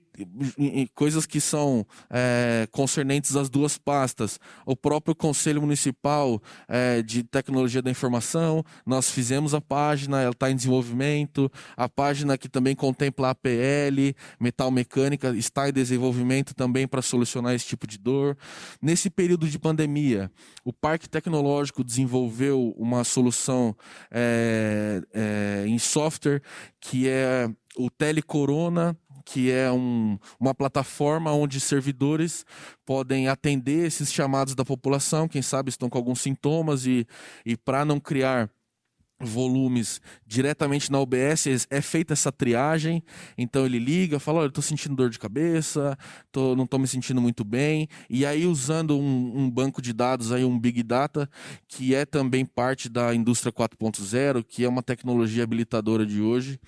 coisas 0.94 1.26
que 1.26 1.40
são 1.40 1.88
é, 2.10 2.68
concernentes 2.72 3.38
às 3.38 3.50
duas 3.50 3.78
pastas. 3.78 4.38
O 4.66 4.76
próprio 4.76 5.16
Conselho 5.16 5.62
Municipal 5.62 6.42
é, 6.68 7.02
de 7.02 7.24
Tecnologia 7.24 7.82
da 7.82 7.90
Informação, 7.90 8.66
nós 8.86 9.10
fizemos 9.10 9.54
a 9.54 9.62
página, 9.62 10.22
ela 10.22 10.32
está 10.32 10.52
em 10.52 10.58
desenvolvimento. 10.58 11.50
A 11.78 11.88
página 11.88 12.38
que 12.38 12.50
também 12.50 12.76
contempla 12.76 13.30
APL, 13.30 14.14
metal 14.42 14.70
mecânica, 14.70 15.30
está 15.30 15.70
em 15.70 15.74
desenvolvimento 15.74 16.54
também 16.54 16.86
para 16.86 17.02
solucionar 17.02 17.54
esse 17.54 17.66
tipo 17.66 17.88
de 17.88 17.98
dor. 17.98 18.38
Nesse 18.82 19.10
período 19.10 19.48
de 19.48 19.58
pandemia, 19.58 20.30
o 20.66 20.74
Parque 20.74 21.08
Tecnológico 21.08 21.82
desenvolveu 21.82 22.76
uma 22.78 23.06
solução 23.06 23.74
é, 24.12 25.02
é 25.14 25.66
em 25.66 25.80
software 25.80 26.42
que 26.82 27.08
é 27.08 27.50
o 27.78 27.90
Telecorona 27.90 28.98
que 29.26 29.52
é 29.52 29.72
um, 29.72 30.18
uma 30.40 30.54
plataforma 30.54 31.34
onde 31.34 31.60
servidores 31.60 32.46
podem 32.86 33.28
atender 33.28 33.88
esses 33.88 34.14
chamados 34.14 34.54
da 34.54 34.64
população, 34.64 35.28
quem 35.28 35.42
sabe 35.42 35.70
estão 35.70 35.90
com 35.90 35.98
alguns 35.98 36.22
sintomas, 36.22 36.86
e, 36.86 37.08
e 37.44 37.58
para 37.58 37.84
não 37.84 38.00
criar 38.00 38.50
volumes 39.20 40.02
diretamente 40.26 40.92
na 40.92 41.00
OBS, 41.00 41.68
é 41.70 41.82
feita 41.82 42.14
essa 42.14 42.32
triagem, 42.32 43.02
então 43.38 43.66
ele 43.66 43.80
liga, 43.80 44.20
fala, 44.20 44.40
olha, 44.40 44.48
estou 44.48 44.62
sentindo 44.62 44.96
dor 44.96 45.10
de 45.10 45.18
cabeça, 45.18 45.98
tô, 46.32 46.56
não 46.56 46.66
estou 46.66 46.80
me 46.80 46.88
sentindo 46.88 47.22
muito 47.22 47.44
bem, 47.44 47.88
e 48.10 48.26
aí 48.26 48.46
usando 48.46 48.98
um, 48.98 49.40
um, 49.40 49.50
banco 49.50 49.82
de 49.82 49.94
dados, 49.94 50.32
aí 50.32 50.44
um 50.44 50.60
Big 50.60 50.84
Data, 50.84 51.30
que 51.68 51.96
é 51.96 52.06
também 52.06 52.46
parte 52.46 52.90
da 52.90 53.16
indústria 53.16 53.54
4.0, 53.54 54.44
que 54.44 54.66
é 54.66 54.70
uma 54.70 54.84
tecnologia 54.84 55.44
habilitadora 55.44 56.06
de 56.06 56.22
hoje, 56.22 56.60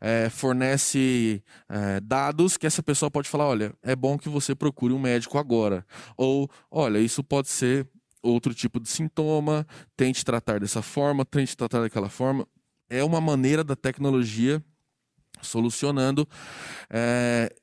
é, 0.00 0.28
fornece 0.28 1.42
é, 1.68 2.00
dados 2.00 2.56
que 2.56 2.66
essa 2.66 2.82
pessoa 2.82 3.10
pode 3.10 3.28
falar, 3.28 3.46
olha, 3.46 3.72
é 3.82 3.94
bom 3.94 4.18
que 4.18 4.28
você 4.28 4.54
procure 4.54 4.92
um 4.92 4.98
médico 4.98 5.38
agora, 5.38 5.86
ou, 6.16 6.50
olha, 6.70 6.98
isso 6.98 7.22
pode 7.22 7.48
ser 7.48 7.88
outro 8.24 8.54
tipo 8.54 8.80
de 8.80 8.88
sintoma, 8.88 9.66
tente 9.96 10.24
tratar 10.24 10.60
dessa 10.60 10.82
forma, 10.82 11.24
tente 11.24 11.56
tratar 11.56 11.80
daquela 11.80 12.08
forma. 12.08 12.46
É 12.88 13.04
uma 13.04 13.20
maneira 13.20 13.62
da 13.62 13.76
tecnologia 13.76 14.62
solucionando 15.42 16.26
é, 16.90 17.54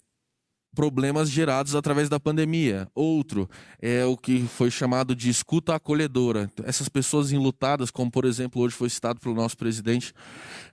problemas 0.75 1.29
gerados 1.29 1.75
através 1.75 2.09
da 2.09 2.19
pandemia. 2.19 2.87
Outro 2.93 3.49
é 3.81 4.05
o 4.05 4.15
que 4.15 4.43
foi 4.47 4.69
chamado 4.69 5.15
de 5.15 5.29
escuta 5.29 5.75
acolhedora. 5.75 6.49
Essas 6.63 6.87
pessoas 6.87 7.31
enlutadas, 7.31 7.91
como 7.91 8.11
por 8.11 8.25
exemplo 8.25 8.61
hoje 8.61 8.75
foi 8.75 8.89
citado 8.89 9.19
pelo 9.19 9.35
nosso 9.35 9.57
presidente, 9.57 10.13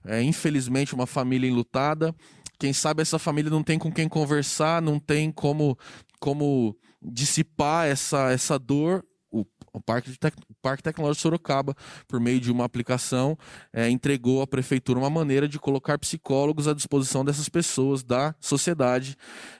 é, 0.05 0.21
infelizmente 0.21 0.93
uma 0.93 1.07
família 1.07 1.49
enlutada. 1.49 2.13
Quem 2.59 2.73
sabe 2.73 3.01
essa 3.01 3.17
família 3.17 3.49
não 3.49 3.63
tem 3.63 3.79
com 3.79 3.91
quem 3.91 4.07
conversar, 4.07 4.81
não 4.81 4.99
tem 4.99 5.31
como 5.31 5.77
como 6.19 6.77
dissipar 7.01 7.87
essa, 7.87 8.29
essa 8.29 8.59
dor 8.59 9.05
o, 9.31 9.45
o 9.73 9.81
Parque, 9.81 10.17
Tec... 10.17 10.33
Parque 10.61 10.83
Tecnológico 10.83 11.21
Sorocaba, 11.21 11.75
por 12.07 12.19
meio 12.19 12.39
de 12.39 12.51
uma 12.51 12.65
aplicação, 12.65 13.37
é, 13.71 13.89
entregou 13.89 14.41
à 14.41 14.47
prefeitura 14.47 14.99
uma 14.99 15.09
maneira 15.09 15.47
de 15.47 15.59
colocar 15.59 15.97
psicólogos 15.97 16.67
à 16.67 16.73
disposição 16.73 17.23
dessas 17.23 17.49
pessoas 17.49 18.03
da 18.03 18.35
sociedade 18.39 19.15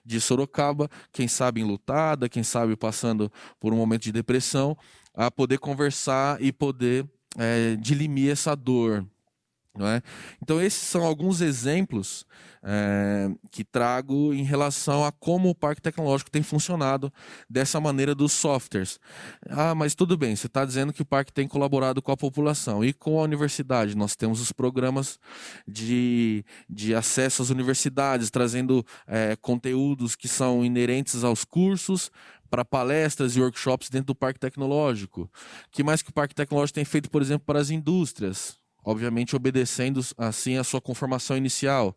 de 0.05 0.19
Sorocaba, 0.19 0.89
quem 1.11 1.27
sabe 1.27 1.61
enlutada, 1.61 2.29
quem 2.29 2.43
sabe 2.43 2.75
passando 2.75 3.31
por 3.59 3.73
um 3.73 3.77
momento 3.77 4.03
de 4.03 4.11
depressão, 4.11 4.77
a 5.13 5.29
poder 5.29 5.59
conversar 5.59 6.41
e 6.41 6.51
poder 6.51 7.05
é, 7.37 7.75
dilimir 7.75 8.31
essa 8.31 8.55
dor. 8.55 9.05
É? 9.77 10.01
Então, 10.41 10.59
esses 10.59 10.81
são 10.81 11.05
alguns 11.05 11.41
exemplos 11.41 12.25
é, 12.61 13.29
que 13.51 13.63
trago 13.63 14.33
em 14.33 14.43
relação 14.43 15.05
a 15.05 15.11
como 15.11 15.49
o 15.49 15.55
parque 15.55 15.81
tecnológico 15.81 16.31
tem 16.31 16.41
funcionado 16.41 17.13
dessa 17.49 17.79
maneira 17.79 18.15
dos 18.15 18.33
softwares. 18.33 18.99
Ah, 19.47 19.73
mas 19.75 19.95
tudo 19.95 20.17
bem, 20.17 20.35
você 20.35 20.47
está 20.47 20.65
dizendo 20.65 20.91
que 20.91 21.01
o 21.01 21.05
parque 21.05 21.31
tem 21.31 21.47
colaborado 21.47 22.01
com 22.01 22.11
a 22.11 22.17
população 22.17 22.83
e 22.83 22.91
com 22.91 23.19
a 23.19 23.23
universidade. 23.23 23.95
Nós 23.95 24.15
temos 24.15 24.41
os 24.41 24.51
programas 24.51 25.19
de, 25.67 26.43
de 26.69 26.93
acesso 26.95 27.41
às 27.41 27.49
universidades, 27.49 28.29
trazendo 28.29 28.85
é, 29.07 29.37
conteúdos 29.37 30.15
que 30.15 30.27
são 30.27 30.65
inerentes 30.65 31.23
aos 31.23 31.45
cursos, 31.45 32.11
para 32.49 32.65
palestras 32.65 33.35
e 33.35 33.41
workshops 33.41 33.89
dentro 33.89 34.07
do 34.07 34.15
parque 34.15 34.39
tecnológico. 34.39 35.29
que 35.71 35.83
mais 35.83 36.01
que 36.01 36.09
o 36.09 36.13
parque 36.13 36.33
tecnológico 36.33 36.75
tem 36.75 36.85
feito, 36.85 37.09
por 37.09 37.21
exemplo, 37.21 37.45
para 37.45 37.59
as 37.59 37.69
indústrias? 37.69 38.58
Obviamente 38.83 39.35
obedecendo 39.35 40.01
assim 40.17 40.57
a 40.57 40.63
sua 40.63 40.81
conformação 40.81 41.37
inicial. 41.37 41.95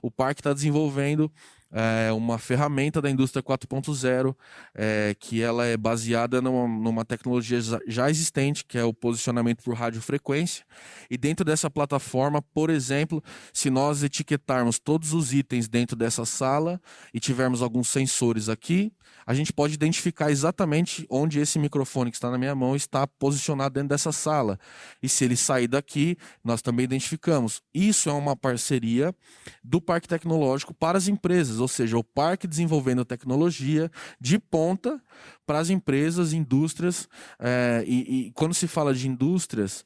O 0.00 0.10
parque 0.10 0.40
está 0.40 0.52
desenvolvendo 0.52 1.30
é, 1.72 2.12
uma 2.12 2.38
ferramenta 2.38 3.00
da 3.00 3.10
indústria 3.10 3.42
4.0 3.42 4.36
é, 4.74 5.16
que 5.18 5.40
ela 5.42 5.64
é 5.64 5.76
baseada 5.76 6.42
numa, 6.42 6.68
numa, 6.68 7.04
tecnologia 7.04 7.58
já 7.88 8.10
existente, 8.10 8.64
que 8.64 8.76
é 8.76 8.84
o 8.84 8.92
posicionamento 8.92 9.62
por 9.62 9.74
radiofrequência. 9.74 10.64
E 11.10 11.16
dentro 11.16 11.44
dessa 11.44 11.70
plataforma, 11.70 12.42
por 12.42 12.68
exemplo, 12.68 13.22
se 13.52 13.70
nós 13.70 14.02
etiquetarmos 14.02 14.78
todos 14.78 15.14
os 15.14 15.32
itens 15.32 15.66
dentro 15.66 15.96
dessa 15.96 16.26
sala 16.26 16.80
e 17.14 17.18
tivermos 17.18 17.62
alguns 17.62 17.88
sensores 17.88 18.50
aqui, 18.50 18.92
a 19.26 19.34
gente 19.34 19.52
pode 19.52 19.74
identificar 19.74 20.30
exatamente 20.30 21.06
onde 21.08 21.38
esse 21.38 21.58
microfone 21.58 22.10
que 22.10 22.16
está 22.16 22.30
na 22.30 22.38
minha 22.38 22.54
mão 22.54 22.74
está 22.74 23.06
posicionado 23.06 23.74
dentro 23.74 23.88
dessa 23.88 24.12
sala. 24.12 24.58
E 25.02 25.08
se 25.08 25.24
ele 25.24 25.36
sair 25.36 25.68
daqui, 25.68 26.16
nós 26.42 26.62
também 26.62 26.84
identificamos. 26.84 27.62
Isso 27.74 28.08
é 28.08 28.12
uma 28.12 28.36
parceria 28.36 29.14
do 29.62 29.80
Parque 29.80 30.08
Tecnológico 30.08 30.74
para 30.74 30.98
as 30.98 31.08
empresas, 31.08 31.58
ou 31.60 31.68
seja, 31.68 31.96
o 31.96 32.04
parque 32.04 32.46
desenvolvendo 32.46 33.04
tecnologia 33.04 33.90
de 34.20 34.38
ponta 34.38 35.00
para 35.46 35.58
as 35.58 35.70
empresas, 35.70 36.32
indústrias. 36.32 37.08
É, 37.38 37.84
e, 37.86 38.26
e 38.26 38.32
quando 38.32 38.54
se 38.54 38.66
fala 38.66 38.94
de 38.94 39.08
indústrias, 39.08 39.84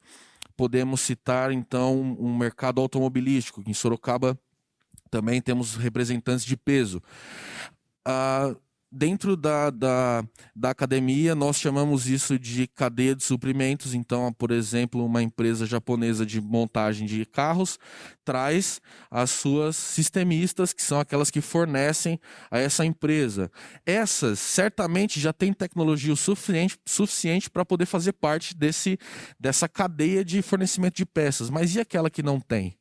podemos 0.57 1.01
citar 1.01 1.53
então 1.53 2.17
um 2.19 2.37
mercado 2.37 2.81
automobilístico. 2.81 3.63
Em 3.67 3.75
Sorocaba 3.75 4.39
também 5.11 5.41
temos 5.41 5.77
representantes 5.77 6.45
de 6.45 6.57
peso. 6.57 7.03
Uh, 8.07 8.57
dentro 8.97 9.37
da, 9.37 9.69
da, 9.69 10.25
da, 10.55 10.71
academia, 10.71 11.35
nós 11.35 11.59
chamamos 11.59 12.09
isso 12.09 12.39
de 12.39 12.67
cadeia 12.67 13.15
de 13.15 13.23
suprimentos. 13.23 13.95
Então, 13.95 14.33
por 14.33 14.51
exemplo, 14.51 15.05
uma 15.05 15.23
empresa 15.23 15.67
japonesa 15.67 16.25
de 16.25 16.41
montagem 16.41 17.07
de 17.07 17.25
carros 17.27 17.79
traz 18.25 18.81
as 19.11 19.31
suas 19.31 19.77
sistemistas, 19.77 20.73
que 20.73 20.83
são 20.83 20.99
aquelas 20.99 21.31
que 21.31 21.41
fornecem 21.41 22.19
a 22.51 22.59
essa 22.59 22.85
empresa. 22.85 23.51
Essas 23.85 24.39
certamente 24.39 25.21
já 25.21 25.33
têm 25.33 25.53
tecnologia 25.53 26.13
o 26.13 26.17
suficiente, 26.17 26.79
suficiente 26.87 27.51
para 27.51 27.65
poder 27.65 27.87
fazer 27.87 28.15
parte 28.15 28.57
desse, 28.57 28.99
dessa 29.39 29.69
cadeia 29.69 30.25
de 30.25 30.41
fornecimento 30.41 30.97
de 30.97 31.05
peças. 31.05 31.51
Mas 31.51 31.75
e 31.75 31.81
aquela 31.81 32.09
que 32.09 32.23
não 32.23 32.41
tem? 32.41 32.77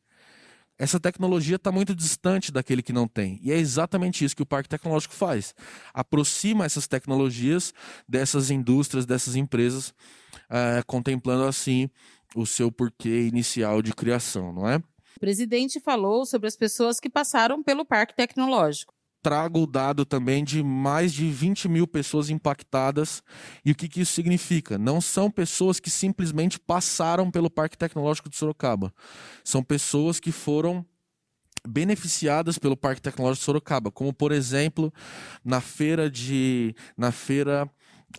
Essa 0.77 0.99
tecnologia 0.99 1.55
está 1.55 1.71
muito 1.71 1.95
distante 1.95 2.51
daquele 2.51 2.81
que 2.81 2.91
não 2.91 3.07
tem. 3.07 3.39
E 3.41 3.51
é 3.51 3.57
exatamente 3.57 4.25
isso 4.25 4.35
que 4.35 4.41
o 4.41 4.45
Parque 4.45 4.69
Tecnológico 4.69 5.13
faz. 5.13 5.55
Aproxima 5.93 6.65
essas 6.65 6.87
tecnologias 6.87 7.73
dessas 8.07 8.49
indústrias, 8.49 9.05
dessas 9.05 9.35
empresas, 9.35 9.93
é, 10.49 10.83
contemplando 10.85 11.45
assim 11.45 11.89
o 12.35 12.45
seu 12.45 12.71
porquê 12.71 13.27
inicial 13.27 13.81
de 13.81 13.93
criação, 13.93 14.51
não 14.51 14.67
é? 14.67 14.77
O 15.15 15.19
presidente 15.19 15.79
falou 15.79 16.25
sobre 16.25 16.47
as 16.47 16.57
pessoas 16.57 16.99
que 16.99 17.09
passaram 17.09 17.63
pelo 17.63 17.85
Parque 17.85 18.13
Tecnológico 18.13 18.94
trago 19.25 19.63
o 19.63 19.65
dado 19.65 20.05
também 20.05 20.43
de 20.43 20.61
mais 20.61 21.11
de 21.11 21.27
20 21.31 21.67
mil 21.67 21.87
pessoas 21.87 22.29
impactadas. 22.29 23.23
E 23.65 23.71
o 23.71 23.75
que, 23.75 23.89
que 23.89 24.01
isso 24.01 24.13
significa? 24.13 24.77
Não 24.77 25.01
são 25.01 25.31
pessoas 25.31 25.79
que 25.79 25.89
simplesmente 25.89 26.59
passaram 26.59 27.31
pelo 27.31 27.49
Parque 27.49 27.75
Tecnológico 27.75 28.29
de 28.29 28.35
Sorocaba. 28.35 28.93
São 29.43 29.63
pessoas 29.63 30.19
que 30.19 30.31
foram 30.31 30.85
beneficiadas 31.67 32.59
pelo 32.59 32.77
Parque 32.77 33.01
Tecnológico 33.01 33.39
de 33.39 33.45
Sorocaba, 33.45 33.89
como 33.89 34.13
por 34.13 34.31
exemplo 34.31 34.93
na 35.43 35.59
feira 35.59 36.07
de 36.07 36.75
na 36.95 37.11
feira 37.11 37.67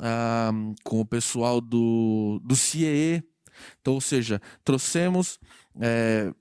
ah, 0.00 0.50
com 0.82 1.00
o 1.00 1.06
pessoal 1.06 1.60
do 1.60 2.42
do 2.44 2.56
CIE. 2.56 3.22
Então, 3.80 3.94
ou 3.94 4.00
seja, 4.00 4.40
trouxemos 4.64 5.38
é, 5.80 6.34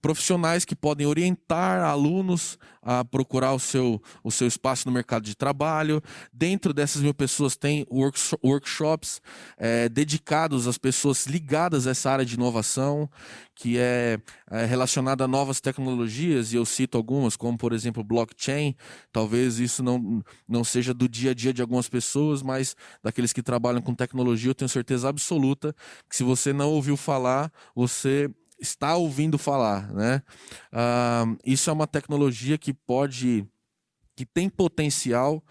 profissionais 0.00 0.64
que 0.64 0.74
podem 0.74 1.06
orientar 1.06 1.82
alunos 1.82 2.58
a 2.84 3.02
procurar 3.02 3.54
o 3.54 3.58
seu, 3.58 4.00
o 4.22 4.30
seu 4.30 4.46
espaço 4.46 4.86
no 4.86 4.92
mercado 4.92 5.24
de 5.24 5.34
trabalho. 5.34 6.02
Dentro 6.32 6.74
dessas 6.74 7.00
mil 7.00 7.14
pessoas 7.14 7.56
tem 7.56 7.86
workshops 8.44 9.22
é, 9.56 9.88
dedicados 9.88 10.68
às 10.68 10.76
pessoas 10.76 11.26
ligadas 11.26 11.86
a 11.86 11.92
essa 11.92 12.10
área 12.10 12.24
de 12.24 12.34
inovação, 12.34 13.08
que 13.54 13.78
é, 13.78 14.18
é 14.50 14.66
relacionada 14.66 15.24
a 15.24 15.28
novas 15.28 15.60
tecnologias, 15.60 16.52
e 16.52 16.56
eu 16.56 16.66
cito 16.66 16.98
algumas, 16.98 17.36
como 17.36 17.56
por 17.56 17.72
exemplo 17.72 18.04
blockchain. 18.04 18.74
Talvez 19.10 19.58
isso 19.58 19.82
não, 19.82 20.22
não 20.46 20.62
seja 20.62 20.92
do 20.92 21.08
dia 21.08 21.30
a 21.30 21.34
dia 21.34 21.54
de 21.54 21.62
algumas 21.62 21.88
pessoas, 21.88 22.42
mas 22.42 22.76
daqueles 23.02 23.32
que 23.32 23.42
trabalham 23.42 23.80
com 23.80 23.94
tecnologia, 23.94 24.50
eu 24.50 24.54
tenho 24.54 24.68
certeza 24.68 25.08
absoluta 25.08 25.74
que 26.10 26.16
se 26.16 26.22
você 26.22 26.52
não 26.52 26.70
ouviu 26.70 26.96
falar, 26.96 27.50
você 27.74 28.30
está 28.64 28.96
ouvindo 28.96 29.38
falar, 29.38 29.92
né? 29.92 30.22
Uh, 30.72 31.38
isso 31.44 31.70
é 31.70 31.72
uma 31.72 31.86
tecnologia 31.86 32.58
que 32.58 32.72
pode, 32.72 33.46
que 34.16 34.26
tem 34.26 34.48
potencial 34.48 35.42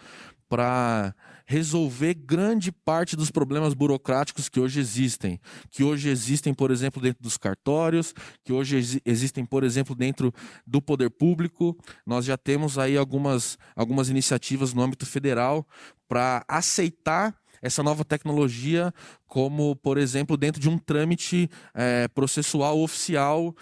para 0.49 1.15
resolver 1.45 2.13
grande 2.13 2.71
parte 2.71 3.15
dos 3.15 3.29
problemas 3.29 3.73
burocráticos 3.73 4.47
que 4.47 4.59
hoje 4.59 4.79
existem, 4.79 5.39
que 5.69 5.83
hoje 5.83 6.09
existem, 6.09 6.53
por 6.53 6.71
exemplo, 6.71 7.01
dentro 7.01 7.21
dos 7.21 7.37
cartórios, 7.37 8.13
que 8.43 8.53
hoje 8.53 8.77
ex 8.77 8.99
existem, 9.05 9.45
por 9.45 9.63
exemplo, 9.63 9.95
dentro 9.95 10.33
do 10.65 10.81
poder 10.81 11.09
público. 11.09 11.77
Nós 12.05 12.25
já 12.25 12.37
temos 12.37 12.77
aí 12.77 12.97
algumas, 12.97 13.57
algumas 13.75 14.09
iniciativas 14.09 14.73
no 14.73 14.81
âmbito 14.81 15.05
federal 15.05 15.67
para 16.07 16.43
aceitar 16.47 17.35
essa 17.63 17.81
nova 17.81 18.03
tecnologia, 18.03 18.93
como, 19.25 19.75
por 19.77 19.97
exemplo, 19.97 20.35
dentro 20.35 20.61
de 20.61 20.69
um 20.69 20.77
trâmite 20.77 21.49
é, 21.73 22.09
processual 22.09 22.79
oficial 22.79 23.55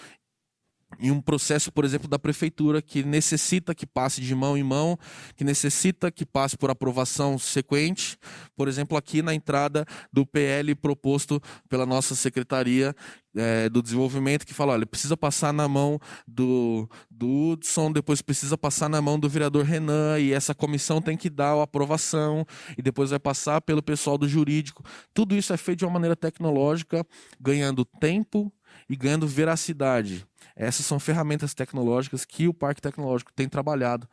em 1.00 1.12
um 1.12 1.22
processo, 1.22 1.72
por 1.72 1.86
exemplo, 1.86 2.08
da 2.08 2.20
prefeitura 2.20 2.82
que 2.82 3.04
necessita 3.04 3.74
que 3.74 3.86
passe 3.86 4.22
de 4.22 4.36
mão 4.36 4.58
em 4.58 4.64
mão, 4.64 4.98
que 5.36 5.44
necessita 5.44 6.12
que 6.12 6.26
passe 6.26 6.58
por 6.58 6.70
aprovação 6.70 7.38
sequente, 7.38 8.18
por 8.56 8.68
exemplo, 8.68 8.98
aqui 8.98 9.22
na 9.22 9.34
entrada 9.34 9.86
do 10.12 10.26
PL 10.26 10.76
proposto 10.76 11.42
pela 11.70 11.86
nossa 11.86 12.16
secretaria 12.16 12.96
é, 13.36 13.70
do 13.70 13.82
desenvolvimento, 13.82 14.46
que 14.46 14.54
fala, 14.54 14.74
olha, 14.74 14.86
precisa 14.86 15.16
passar 15.16 15.54
na 15.54 15.68
mão 15.68 16.00
do, 16.28 16.90
do 17.10 17.52
Hudson, 17.52 17.92
depois 17.92 18.22
precisa 18.22 18.58
passar 18.58 18.90
na 18.90 19.02
mão 19.02 19.20
do 19.20 19.30
vereador 19.30 19.64
Renan, 19.64 20.20
e 20.20 20.34
essa 20.34 20.54
comissão 20.54 21.02
tem 21.02 21.16
que 21.18 21.30
dar 21.30 21.54
a 21.54 21.64
aprovação, 21.64 22.46
e 22.78 22.82
depois 22.82 23.10
vai 23.10 23.20
passar 23.20 23.62
pelo 23.62 23.82
pessoal 23.82 24.18
do 24.18 24.28
jurídico. 24.28 24.84
Tudo 25.14 25.36
isso 25.36 25.54
é 25.54 25.58
feito 25.58 25.80
de 25.80 25.86
uma 25.86 25.94
maneira 25.94 26.16
tecnológica, 26.16 27.06
ganhando 27.40 27.86
tempo 27.86 28.52
e 28.92 28.96
ganhando 28.98 29.26
veracidade. 29.26 30.28
Essas 30.54 30.86
são 30.86 31.00
ferramentas 31.00 31.54
tecnológicas 31.54 32.26
que 32.26 32.46
o 32.46 32.54
Parque 32.54 32.82
Tecnológico 32.82 33.32
tem 33.34 33.48
trabalhado 33.48 34.06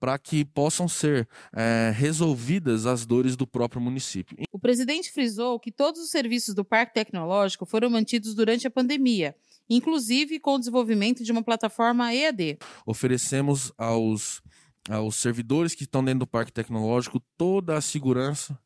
para 0.00 0.18
que 0.18 0.44
possam 0.44 0.88
ser 0.88 1.28
é, 1.54 1.92
resolvidas 1.94 2.86
as 2.86 3.06
dores 3.06 3.36
do 3.36 3.46
próprio 3.46 3.80
município. 3.80 4.36
O 4.50 4.58
presidente 4.58 5.12
frisou 5.12 5.60
que 5.60 5.70
todos 5.70 6.00
os 6.00 6.10
serviços 6.10 6.56
do 6.56 6.64
Parque 6.64 6.94
Tecnológico 6.94 7.64
foram 7.64 7.88
mantidos 7.88 8.34
durante 8.34 8.66
a 8.66 8.70
pandemia, 8.70 9.36
inclusive 9.70 10.40
com 10.40 10.56
o 10.56 10.58
desenvolvimento 10.58 11.22
de 11.22 11.30
uma 11.30 11.44
plataforma 11.44 12.12
EAD. 12.12 12.58
Oferecemos 12.84 13.72
aos, 13.78 14.42
aos 14.90 15.14
servidores 15.14 15.72
que 15.72 15.84
estão 15.84 16.04
dentro 16.04 16.20
do 16.20 16.26
Parque 16.26 16.52
Tecnológico 16.52 17.22
toda 17.38 17.76
a 17.76 17.80
segurança 17.80 18.58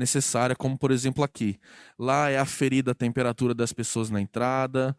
necessária, 0.00 0.56
como 0.56 0.76
por 0.76 0.90
exemplo 0.90 1.22
aqui. 1.22 1.60
Lá 1.96 2.28
é 2.28 2.38
aferida 2.38 2.90
a 2.90 2.94
temperatura 2.94 3.54
das 3.54 3.72
pessoas 3.72 4.10
na 4.10 4.20
entrada, 4.20 4.96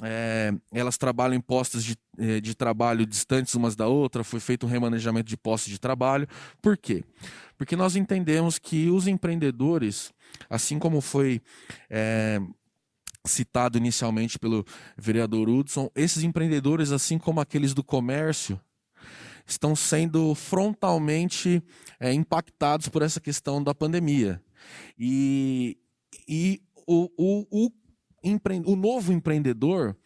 é, 0.00 0.52
elas 0.72 0.96
trabalham 0.96 1.34
em 1.34 1.40
postos 1.40 1.82
de, 1.82 1.96
é, 2.18 2.40
de 2.40 2.54
trabalho 2.54 3.04
distantes 3.04 3.54
umas 3.54 3.74
da 3.74 3.88
outra, 3.88 4.22
foi 4.22 4.38
feito 4.38 4.64
um 4.64 4.68
remanejamento 4.68 5.28
de 5.28 5.36
postos 5.36 5.72
de 5.72 5.80
trabalho. 5.80 6.28
Por 6.60 6.76
quê? 6.76 7.02
Porque 7.58 7.74
nós 7.74 7.96
entendemos 7.96 8.58
que 8.58 8.88
os 8.88 9.06
empreendedores, 9.06 10.12
assim 10.48 10.78
como 10.78 11.00
foi. 11.00 11.42
É, 11.90 12.40
citado 13.24 13.78
inicialmente 13.78 14.36
pelo 14.36 14.64
vereador 14.96 15.48
Hudson, 15.48 15.88
esses 15.94 16.24
empreendedores, 16.24 16.90
assim 16.90 17.18
como 17.18 17.40
aqueles 17.40 17.72
do 17.72 17.84
comércio, 17.84 18.60
estão 19.46 19.74
sendo 19.74 20.34
frontalmente 20.34 21.62
é, 21.98 22.12
impactados 22.12 22.88
por 22.88 23.02
essa 23.02 23.20
questão 23.20 23.62
da 23.62 23.74
pandemia. 23.74 24.42
E, 24.98 25.76
e 26.28 26.60
o, 26.86 27.08
o, 27.16 27.46
o, 27.50 27.70
empre... 28.24 28.62
o 28.64 28.76
novo 28.76 29.12
empreendedor 29.12 29.96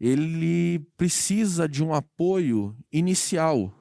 ele 0.00 0.80
precisa 0.96 1.68
de 1.68 1.82
um 1.82 1.94
apoio 1.94 2.76
inicial. 2.92 3.72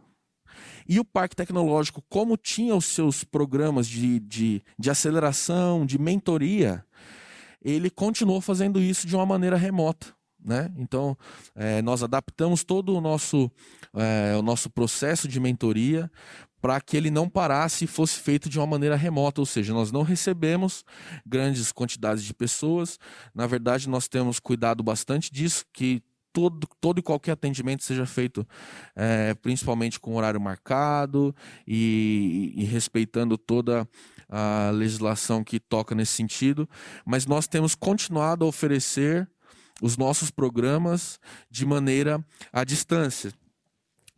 E 0.87 0.99
o 0.99 1.05
Parque 1.05 1.35
Tecnológico, 1.35 2.03
como 2.07 2.37
tinha 2.37 2.75
os 2.75 2.85
seus 2.85 3.23
programas 3.23 3.87
de, 3.87 4.19
de, 4.19 4.61
de 4.77 4.89
aceleração, 4.89 5.85
de 5.85 5.99
mentoria, 5.99 6.85
ele 7.61 7.89
continuou 7.89 8.39
fazendo 8.39 8.79
isso 8.79 9.07
de 9.07 9.15
uma 9.15 9.25
maneira 9.25 9.57
remota. 9.57 10.14
Né? 10.45 10.71
Então, 10.77 11.17
é, 11.55 11.81
nós 11.81 12.03
adaptamos 12.03 12.63
todo 12.63 12.95
o 12.95 13.01
nosso, 13.01 13.51
é, 13.95 14.35
o 14.37 14.43
nosso 14.43 14.69
processo 14.69 15.27
de 15.27 15.39
mentoria 15.39 16.09
para 16.61 16.79
que 16.79 16.95
ele 16.95 17.09
não 17.09 17.27
parasse 17.27 17.85
e 17.85 17.87
fosse 17.87 18.19
feito 18.19 18.47
de 18.47 18.59
uma 18.59 18.67
maneira 18.67 18.95
remota, 18.95 19.41
ou 19.41 19.45
seja, 19.45 19.73
nós 19.73 19.91
não 19.91 20.03
recebemos 20.03 20.83
grandes 21.25 21.71
quantidades 21.71 22.23
de 22.23 22.33
pessoas. 22.33 22.99
Na 23.33 23.47
verdade, 23.47 23.89
nós 23.89 24.07
temos 24.07 24.39
cuidado 24.39 24.83
bastante 24.83 25.31
disso, 25.31 25.65
que 25.73 26.03
todo, 26.35 26.67
todo 26.81 26.99
e 26.99 27.01
qualquer 27.01 27.31
atendimento 27.31 27.83
seja 27.83 28.05
feito 28.05 28.45
é, 28.93 29.33
principalmente 29.35 29.99
com 29.99 30.15
horário 30.15 30.41
marcado 30.41 31.33
e, 31.65 32.51
e 32.55 32.65
respeitando 32.65 33.37
toda 33.37 33.87
a 34.27 34.69
legislação 34.71 35.43
que 35.43 35.59
toca 35.59 35.95
nesse 35.95 36.11
sentido. 36.11 36.67
Mas 37.05 37.25
nós 37.25 37.47
temos 37.47 37.73
continuado 37.73 38.43
a 38.43 38.47
oferecer 38.47 39.29
os 39.81 39.97
nossos 39.97 40.31
programas 40.31 41.19
de 41.49 41.65
maneira 41.65 42.23
à 42.51 42.63
distância 42.63 43.33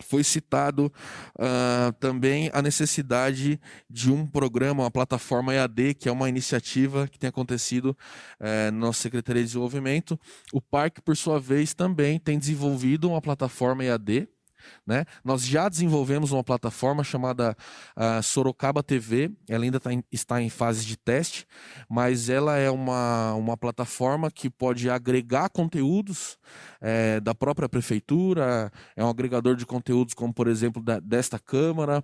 foi 0.04 0.24
citado 0.24 0.91
uh, 1.36 1.91
também 2.00 2.50
a 2.54 2.62
necessidade 2.62 3.60
de 3.89 4.12
um 4.12 4.26
programa, 4.26 4.84
uma 4.84 4.91
plataforma 4.91 5.54
EAD, 5.54 5.96
que 5.96 6.08
é 6.08 6.12
uma 6.12 6.30
iniciativa 6.30 7.08
que 7.08 7.17
tem 7.17 7.28
acontecido 7.28 7.98
uh, 8.39 8.72
na 8.72 8.80
nossa 8.80 9.02
Secretaria 9.02 9.41
de 9.41 9.48
Desenvolvimento. 9.48 10.20
O 10.54 10.62
Parque, 10.62 11.02
por 11.02 11.17
sua 11.17 11.39
vez, 11.39 11.74
também 11.74 12.20
tem 12.20 12.38
desenvolvido 12.38 13.10
uma 13.10 13.22
plataforma 13.22 13.84
EAD, 13.84 14.28
né? 14.86 15.06
Nós 15.23 15.45
já 15.45 15.69
desenvolvemos 15.69 16.32
uma 16.32 16.43
plataforma 16.43 17.03
chamada 17.03 17.56
uh, 17.95 18.21
Sorocaba 18.23 18.84
TV, 18.84 19.32
ela 19.49 19.63
ainda 19.63 19.80
tá 19.80 19.93
em, 19.93 20.03
está 20.12 20.41
em 20.41 20.49
fase 20.49 20.86
de 20.86 20.97
teste, 20.97 21.45
mas 21.89 22.30
ela 22.30 22.58
é 22.58 22.69
uma, 22.69 23.34
uma 23.34 23.58
plataforma 23.58 24.32
que 24.32 24.49
pode 24.49 24.89
agregar 24.89 25.49
conteúdos 25.49 26.38
é, 26.82 27.19
da 27.19 27.34
própria 27.34 27.67
prefeitura, 27.67 28.71
é 28.95 29.03
um 29.03 29.10
agregador 29.10 29.56
de 29.56 29.65
conteúdos, 29.65 30.13
como 30.13 30.34
por 30.34 30.47
exemplo 30.47 30.82
da, 30.82 30.99
desta 30.99 31.39
Câmara, 31.39 32.03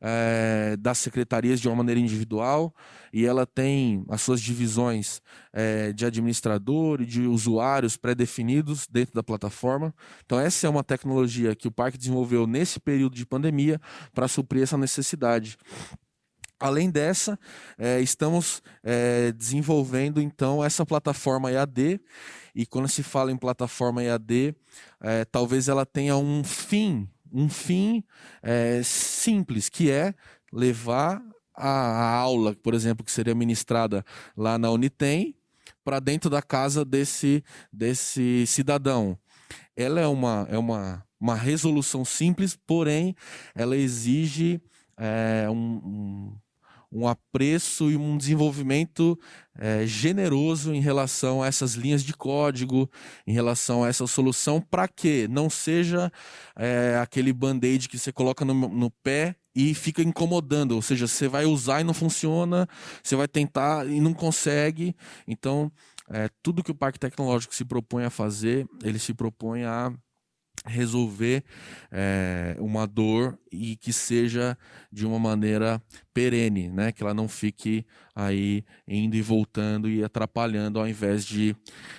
é, 0.00 0.76
das 0.78 0.98
secretarias 0.98 1.60
de 1.60 1.68
uma 1.68 1.76
maneira 1.76 2.00
individual, 2.00 2.74
e 3.12 3.26
ela 3.26 3.46
tem 3.46 4.04
as 4.08 4.22
suas 4.22 4.40
divisões 4.40 5.20
é, 5.52 5.92
de 5.92 6.06
administrador 6.06 7.02
e 7.02 7.06
de 7.06 7.22
usuários 7.22 7.96
pré-definidos 7.96 8.86
dentro 8.90 9.14
da 9.14 9.22
plataforma. 9.22 9.94
Então, 10.24 10.40
essa 10.40 10.66
é 10.66 10.70
uma 10.70 10.82
tecnologia 10.82 11.54
que 11.54 11.68
o 11.68 11.72
parque 11.72 11.98
desenvolveu 12.02 12.46
nesse 12.46 12.78
período 12.78 13.16
de 13.16 13.24
pandemia 13.24 13.80
para 14.12 14.28
suprir 14.28 14.62
essa 14.62 14.76
necessidade. 14.76 15.56
Além 16.58 16.90
dessa, 16.90 17.36
é, 17.76 18.00
estamos 18.00 18.62
é, 18.84 19.32
desenvolvendo 19.32 20.20
então 20.20 20.64
essa 20.64 20.86
plataforma 20.86 21.50
EAD. 21.50 22.00
E 22.54 22.64
quando 22.64 22.88
se 22.88 23.02
fala 23.02 23.32
em 23.32 23.36
plataforma 23.36 24.02
EAD, 24.02 24.54
é, 25.00 25.24
talvez 25.24 25.68
ela 25.68 25.84
tenha 25.84 26.16
um 26.16 26.44
fim, 26.44 27.08
um 27.32 27.48
fim 27.48 28.04
é, 28.42 28.80
simples, 28.84 29.68
que 29.68 29.90
é 29.90 30.14
levar 30.52 31.20
a, 31.54 32.14
aula, 32.14 32.54
por 32.54 32.74
exemplo, 32.74 33.04
que 33.04 33.10
seria 33.10 33.34
ministrada 33.34 34.04
lá 34.36 34.56
na 34.56 34.70
Unitem, 34.70 35.34
para 35.84 35.98
dentro 35.98 36.30
da 36.30 36.40
casa 36.40 36.84
desse, 36.84 37.42
desse 37.72 38.46
cidadão. 38.46 39.18
Ela 39.76 40.00
é 40.00 40.06
uma, 40.06 40.46
é 40.50 40.58
uma, 40.58 41.04
uma 41.20 41.34
resolução 41.34 42.04
simples, 42.04 42.58
porém, 42.66 43.14
ela 43.54 43.76
exige 43.76 44.60
é, 44.96 45.48
um, 45.50 46.32
um 46.92 47.08
apreço 47.08 47.90
e 47.90 47.96
um 47.96 48.18
desenvolvimento 48.18 49.18
é, 49.58 49.86
generoso 49.86 50.74
em 50.74 50.80
relação 50.80 51.42
a 51.42 51.46
essas 51.46 51.74
linhas 51.74 52.04
de 52.04 52.12
código, 52.12 52.90
em 53.26 53.32
relação 53.32 53.82
a 53.82 53.88
essa 53.88 54.06
solução, 54.06 54.60
para 54.60 54.86
que 54.86 55.26
não 55.28 55.48
seja 55.48 56.12
é, 56.54 56.98
aquele 57.00 57.32
band-aid 57.32 57.88
que 57.88 57.98
você 57.98 58.12
coloca 58.12 58.44
no, 58.44 58.54
no 58.54 58.90
pé 58.90 59.36
e 59.54 59.74
fica 59.74 60.02
incomodando, 60.02 60.72
ou 60.72 60.82
seja, 60.82 61.06
você 61.06 61.28
vai 61.28 61.44
usar 61.44 61.80
e 61.80 61.84
não 61.84 61.94
funciona, 61.94 62.66
você 63.02 63.16
vai 63.16 63.28
tentar 63.28 63.86
e 63.86 64.00
não 64.00 64.14
consegue. 64.14 64.94
Então, 65.26 65.70
é, 66.12 66.28
tudo 66.42 66.62
que 66.62 66.70
o 66.70 66.74
Parque 66.74 66.98
Tecnológico 66.98 67.54
se 67.54 67.64
propõe 67.64 68.04
a 68.04 68.10
fazer, 68.10 68.66
ele 68.84 68.98
se 68.98 69.14
propõe 69.14 69.64
a 69.64 69.92
resolver 70.64 71.44
é, 71.90 72.56
uma 72.58 72.86
dor 72.86 73.38
e 73.50 73.76
que 73.76 73.92
seja 73.92 74.56
de 74.90 75.06
uma 75.06 75.18
maneira 75.18 75.82
perene, 76.12 76.68
né? 76.68 76.92
Que 76.92 77.02
ela 77.02 77.14
não 77.14 77.28
fique 77.28 77.84
aí 78.14 78.62
indo 78.86 79.16
e 79.16 79.22
voltando 79.22 79.88
e 79.88 80.04
atrapalhando 80.04 80.78
ao 80.78 80.86
invés 80.86 81.24
de, 81.24 81.56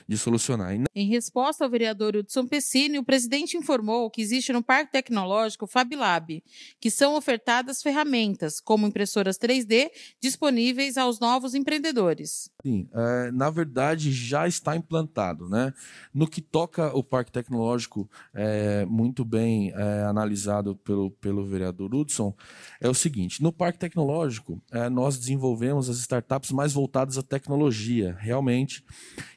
de 0.08 0.18
solucionar. 0.18 0.76
Em 0.96 1.08
resposta 1.08 1.64
ao 1.64 1.70
vereador 1.70 2.16
Hudson 2.16 2.46
Pessini, 2.46 3.00
o 3.00 3.04
presidente 3.04 3.58
informou 3.58 4.10
que 4.12 4.22
existe 4.22 4.54
no 4.54 4.64
Parque 4.64 4.92
Tecnológico 4.92 5.66
FabLab, 5.66 6.44
que 6.80 6.92
são 6.92 7.16
ofertadas 7.16 7.82
ferramentas, 7.82 8.60
como 8.60 8.86
impressoras 8.86 9.38
3D, 9.38 9.90
disponíveis 10.22 10.98
aos 10.98 11.20
novos 11.20 11.56
empreendedores. 11.56 12.52
Sim, 12.62 12.88
é, 12.94 13.32
na 13.32 13.50
verdade 13.50 14.12
já 14.12 14.48
está 14.48 14.76
implantado, 14.76 15.50
né? 15.50 15.74
No 16.14 16.28
que 16.28 16.42
toca 16.42 16.96
o 16.96 17.04
Parque 17.04 17.32
Tecnológico, 17.32 18.10
é, 18.34 18.53
muito 18.88 19.24
bem 19.24 19.72
é, 19.72 20.04
analisado 20.04 20.76
pelo, 20.76 21.12
pelo 21.12 21.46
vereador 21.46 21.94
Hudson, 21.94 22.36
é 22.80 22.90
o 22.90 22.94
seguinte, 22.94 23.42
no 23.42 23.52
Parque 23.52 23.80
Tecnológico, 23.80 24.62
é, 24.72 24.90
nós 24.90 25.18
desenvolvemos 25.18 25.90
as 25.90 25.98
startups 25.98 26.52
mais 26.52 26.74
voltadas 26.74 27.18
à 27.18 27.24
tecnologia, 27.24 28.16
realmente, 28.20 28.84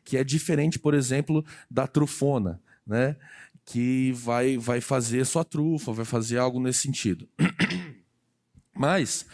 que 0.05 0.17
é 0.17 0.25
diferente, 0.25 0.79
por 0.79 0.95
exemplo, 0.95 1.45
da 1.71 1.87
Trufona, 1.87 2.61
né? 2.87 3.17
que 3.67 4.13
vai, 4.13 4.57
vai 4.57 4.81
fazer 4.81 5.27
sua 5.27 5.45
trufa, 5.45 5.93
vai 5.93 6.05
fazer 6.05 6.39
algo 6.39 6.61
nesse 6.61 6.81
sentido. 6.81 7.29
Mas 8.73 9.27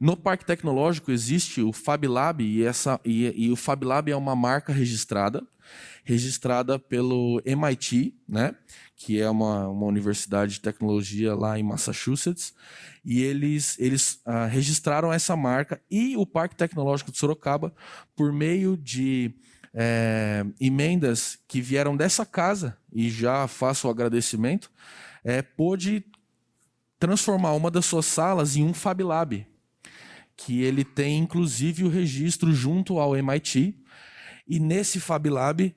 no 0.00 0.16
Parque 0.16 0.44
Tecnológico 0.44 1.10
existe 1.10 1.60
o 1.60 1.72
FabLab 1.72 2.42
e, 2.42 2.64
essa, 2.64 2.98
e, 3.04 3.46
e 3.46 3.50
o 3.50 3.56
FabLab 3.56 4.10
é 4.10 4.16
uma 4.16 4.34
marca 4.34 4.72
registrada, 4.72 5.46
registrada 6.04 6.78
pelo 6.78 7.40
MIT, 7.44 8.14
né? 8.28 8.54
que 8.96 9.20
é 9.20 9.28
uma, 9.28 9.68
uma 9.68 9.86
universidade 9.86 10.54
de 10.54 10.60
tecnologia 10.60 11.34
lá 11.34 11.58
em 11.58 11.62
Massachusetts, 11.62 12.54
e 13.04 13.22
eles, 13.22 13.78
eles 13.78 14.20
ah, 14.24 14.46
registraram 14.46 15.12
essa 15.12 15.36
marca 15.36 15.80
e 15.90 16.16
o 16.16 16.24
Parque 16.24 16.56
Tecnológico 16.56 17.12
de 17.12 17.18
Sorocaba, 17.18 17.74
por 18.16 18.32
meio 18.32 18.76
de 18.76 19.34
é, 19.74 20.46
emendas 20.60 21.38
que 21.48 21.60
vieram 21.60 21.96
dessa 21.96 22.24
casa, 22.24 22.78
e 22.92 23.10
já 23.10 23.48
faço 23.48 23.88
o 23.88 23.90
agradecimento, 23.90 24.70
é, 25.24 25.42
pôde 25.42 26.04
transformar 26.98 27.52
uma 27.52 27.70
das 27.70 27.84
suas 27.84 28.06
salas 28.06 28.56
em 28.56 28.64
um 28.64 28.72
Fab 28.72 29.02
Lab, 29.02 29.46
que 30.36 30.62
ele 30.62 30.84
tem 30.84 31.18
inclusive 31.18 31.84
o 31.84 31.88
registro 31.88 32.52
junto 32.52 32.98
ao 32.98 33.16
MIT, 33.16 33.83
e 34.46 34.58
nesse 34.58 35.00
Fab 35.00 35.28
Lab 35.28 35.74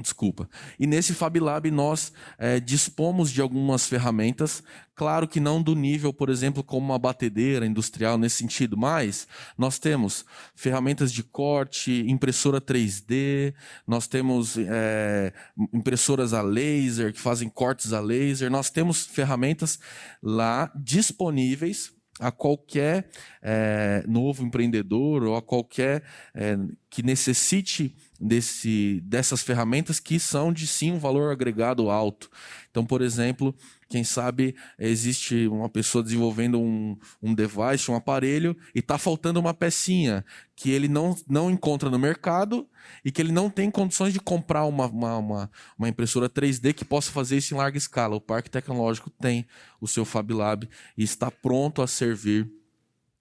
Desculpa. 0.00 0.48
E 0.78 0.86
nesse 0.86 1.12
FabLab 1.12 1.70
nós 1.70 2.12
é, 2.38 2.60
dispomos 2.60 3.32
de 3.32 3.40
algumas 3.40 3.86
ferramentas, 3.86 4.62
claro 4.94 5.26
que 5.26 5.40
não 5.40 5.60
do 5.60 5.74
nível, 5.74 6.12
por 6.12 6.28
exemplo, 6.28 6.62
como 6.62 6.86
uma 6.86 6.98
batedeira 6.98 7.66
industrial 7.66 8.16
nesse 8.16 8.36
sentido, 8.36 8.76
mas 8.76 9.26
nós 9.56 9.78
temos 9.78 10.24
ferramentas 10.54 11.12
de 11.12 11.24
corte, 11.24 12.04
impressora 12.08 12.60
3D, 12.60 13.52
nós 13.86 14.06
temos 14.06 14.56
é, 14.56 15.32
impressoras 15.72 16.32
a 16.32 16.42
laser 16.42 17.12
que 17.12 17.20
fazem 17.20 17.48
cortes 17.48 17.92
a 17.92 18.00
laser, 18.00 18.50
nós 18.50 18.70
temos 18.70 19.04
ferramentas 19.04 19.80
lá 20.22 20.70
disponíveis 20.76 21.97
a 22.18 22.30
qualquer 22.30 23.08
é, 23.42 24.04
novo 24.06 24.44
empreendedor 24.44 25.22
ou 25.22 25.36
a 25.36 25.42
qualquer 25.42 26.02
é, 26.34 26.56
que 26.90 27.02
necessite 27.02 27.96
desse, 28.18 29.00
dessas 29.04 29.42
ferramentas 29.42 30.00
que 30.00 30.18
são 30.18 30.52
de 30.52 30.66
sim 30.66 30.92
um 30.92 30.98
valor 30.98 31.30
agregado 31.30 31.90
alto. 31.90 32.28
Então, 32.70 32.84
por 32.84 33.00
exemplo, 33.00 33.54
quem 33.88 34.04
sabe 34.04 34.54
existe 34.78 35.46
uma 35.48 35.68
pessoa 35.68 36.02
desenvolvendo 36.02 36.60
um, 36.60 36.96
um 37.22 37.34
device, 37.34 37.90
um 37.90 37.94
aparelho, 37.94 38.56
e 38.74 38.80
está 38.80 38.98
faltando 38.98 39.40
uma 39.40 39.54
pecinha 39.54 40.24
que 40.54 40.70
ele 40.70 40.88
não, 40.88 41.16
não 41.28 41.50
encontra 41.50 41.88
no 41.88 41.98
mercado 41.98 42.68
e 43.04 43.10
que 43.10 43.22
ele 43.22 43.32
não 43.32 43.48
tem 43.48 43.70
condições 43.70 44.12
de 44.12 44.20
comprar 44.20 44.64
uma, 44.64 44.86
uma, 44.86 45.16
uma, 45.18 45.50
uma 45.78 45.88
impressora 45.88 46.28
3D 46.28 46.74
que 46.74 46.84
possa 46.84 47.10
fazer 47.10 47.36
isso 47.36 47.54
em 47.54 47.56
larga 47.56 47.78
escala. 47.78 48.16
O 48.16 48.20
Parque 48.20 48.50
Tecnológico 48.50 49.10
tem 49.10 49.46
o 49.80 49.86
seu 49.86 50.04
Fab 50.04 50.32
Lab 50.32 50.68
e 50.96 51.02
está 51.02 51.30
pronto 51.30 51.80
a 51.80 51.86
servir 51.86 52.57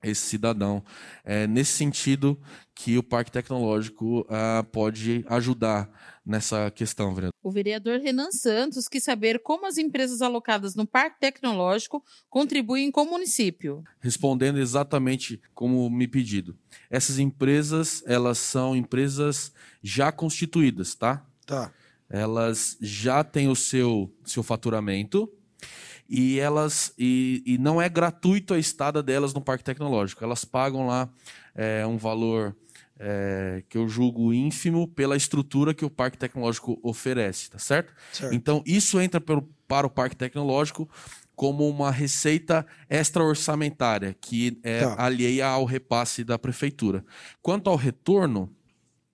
esse 0.10 0.22
cidadão. 0.22 0.84
É 1.24 1.48
nesse 1.48 1.74
sentido 1.74 2.40
que 2.74 2.98
o 2.98 3.04
Parque 3.04 3.32
Tecnológico 3.32 4.26
ah, 4.30 4.66
pode 4.72 5.26
ajudar 5.28 5.90
nessa 6.26 6.70
questão, 6.70 7.16
vereador. 7.16 7.34
O 7.42 7.50
vereador 7.50 8.00
Renan 8.00 8.32
Santos 8.32 8.88
quis 8.88 9.04
saber 9.04 9.40
como 9.40 9.66
as 9.66 9.78
empresas 9.78 10.22
alocadas 10.22 10.76
no 10.76 10.86
Parque 10.86 11.20
Tecnológico 11.20 12.04
contribuem 12.30 12.92
com 12.92 13.04
o 13.04 13.10
município. 13.10 13.84
Respondendo 14.00 14.60
exatamente 14.60 15.42
como 15.56 15.90
me 15.90 16.08
pedido. 16.08 16.58
Essas 16.90 17.18
empresas, 17.18 18.04
elas 18.06 18.38
são 18.38 18.76
empresas 18.76 19.54
já 19.82 20.12
constituídas, 20.12 20.94
tá? 20.94 21.26
Tá. 21.46 21.72
Elas 22.10 22.78
já 22.82 23.24
têm 23.24 23.48
o 23.48 23.56
seu, 23.56 24.14
seu 24.24 24.44
faturamento, 24.44 25.32
e 26.10 26.40
elas 26.40 26.94
e, 26.98 27.44
e, 27.46 27.58
não 27.58 27.82
é 27.82 27.90
gratuito 27.90 28.54
a 28.54 28.60
estada 28.60 29.04
delas 29.04 29.34
no 29.34 29.42
parque 29.42 29.64
tecnológico. 29.64 30.24
Elas 30.24 30.46
pagam 30.46 30.88
lá 30.88 31.10
é, 31.56 31.86
um 31.86 31.98
valor 31.98 32.56
é, 33.00 33.64
que 33.70 33.78
eu 33.78 33.88
julgo 33.88 34.34
ínfimo 34.34 34.88
pela 34.88 35.16
estrutura 35.16 35.74
que 35.74 35.86
o 35.86 35.90
parque 35.90 36.18
tecnológico 36.18 36.80
oferece, 36.82 37.50
tá 37.50 37.60
certo? 37.60 37.94
certo. 38.12 38.34
Então 38.34 38.64
isso 38.66 39.00
entra 39.00 39.22
pelo, 39.22 39.44
para 39.68 39.86
o 39.86 39.90
parque 39.90 40.16
tecnológico 40.16 40.90
como 41.36 41.70
uma 41.70 41.92
receita 41.92 42.66
extra-orçamentária 42.90 44.16
que 44.20 44.60
é 44.64 44.80
tá. 44.80 44.96
alheia 44.98 45.46
ao 45.48 45.66
repasse 45.66 46.24
da 46.24 46.40
prefeitura. 46.40 47.06
Quanto 47.44 47.70
ao 47.70 47.76
retorno, 47.76 48.52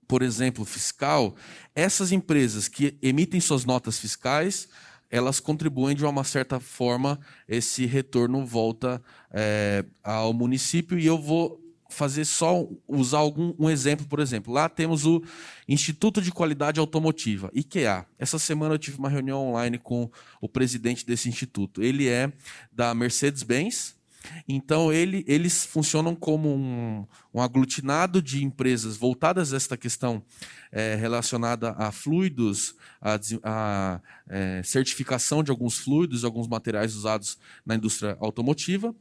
por 0.08 0.22
exemplo, 0.22 0.64
fiscal, 0.64 1.36
essas 1.76 2.14
empresas 2.14 2.70
que 2.70 2.98
emitem 3.02 3.42
suas 3.42 3.66
notas 3.66 4.00
fiscais 4.00 4.70
elas 5.14 5.40
contribuem 5.40 5.96
de 5.96 6.04
uma 6.04 6.24
certa 6.24 6.60
forma, 6.60 7.20
esse 7.48 7.86
retorno 7.86 8.44
volta 8.44 9.00
é, 9.32 9.86
ao 10.04 10.34
município 10.34 10.98
e 10.98 11.06
eu 11.06 11.20
vou 11.20 11.62
fazer 11.88 12.26
só 12.26 12.68
usar 12.88 13.20
algum 13.20 13.54
um 13.60 13.70
exemplo, 13.70 14.08
por 14.08 14.20
exemplo. 14.20 14.52
Lá 14.52 14.68
temos 14.68 15.06
o 15.06 15.24
Instituto 15.70 16.20
de 16.20 16.32
Qualidade 16.32 16.80
Automotiva, 16.80 17.52
IKEA. 17.54 18.08
Essa 18.18 18.40
semana 18.40 18.74
eu 18.74 18.80
tive 18.80 18.98
uma 18.98 19.08
reunião 19.08 19.50
online 19.50 19.78
com 19.78 20.10
o 20.42 20.50
presidente 20.50 21.06
desse 21.06 21.30
instituto. 21.30 21.84
Ele 21.84 22.10
é 22.10 22.34
da 22.72 22.96
Mercedes-Benz, 22.96 23.96
então, 24.48 24.92
ele, 24.92 25.24
eles 25.28 25.66
funcionam 25.66 26.16
como 26.16 26.54
um, 26.54 27.06
um, 27.34 27.42
aglutinado 27.42 28.22
de 28.22 28.44
empresas 28.44 28.98
voltadas 28.98 29.54
a 29.54 29.58
esta 29.58 29.78
questão 29.78 30.24
é, 30.72 30.96
relacionada 30.96 31.72
a 31.72 31.92
fluidos, 31.92 32.76
a, 33.02 33.20
a 33.44 34.02
é, 34.30 34.62
certificação 34.64 35.44
de 35.44 35.52
alguns 35.52 35.78
fluidos, 35.78 36.24
alguns 36.24 36.48
materiais 36.48 36.96
usados 36.96 37.38
na 37.66 37.76
indústria 37.76 38.18
automotiva. 38.20 38.96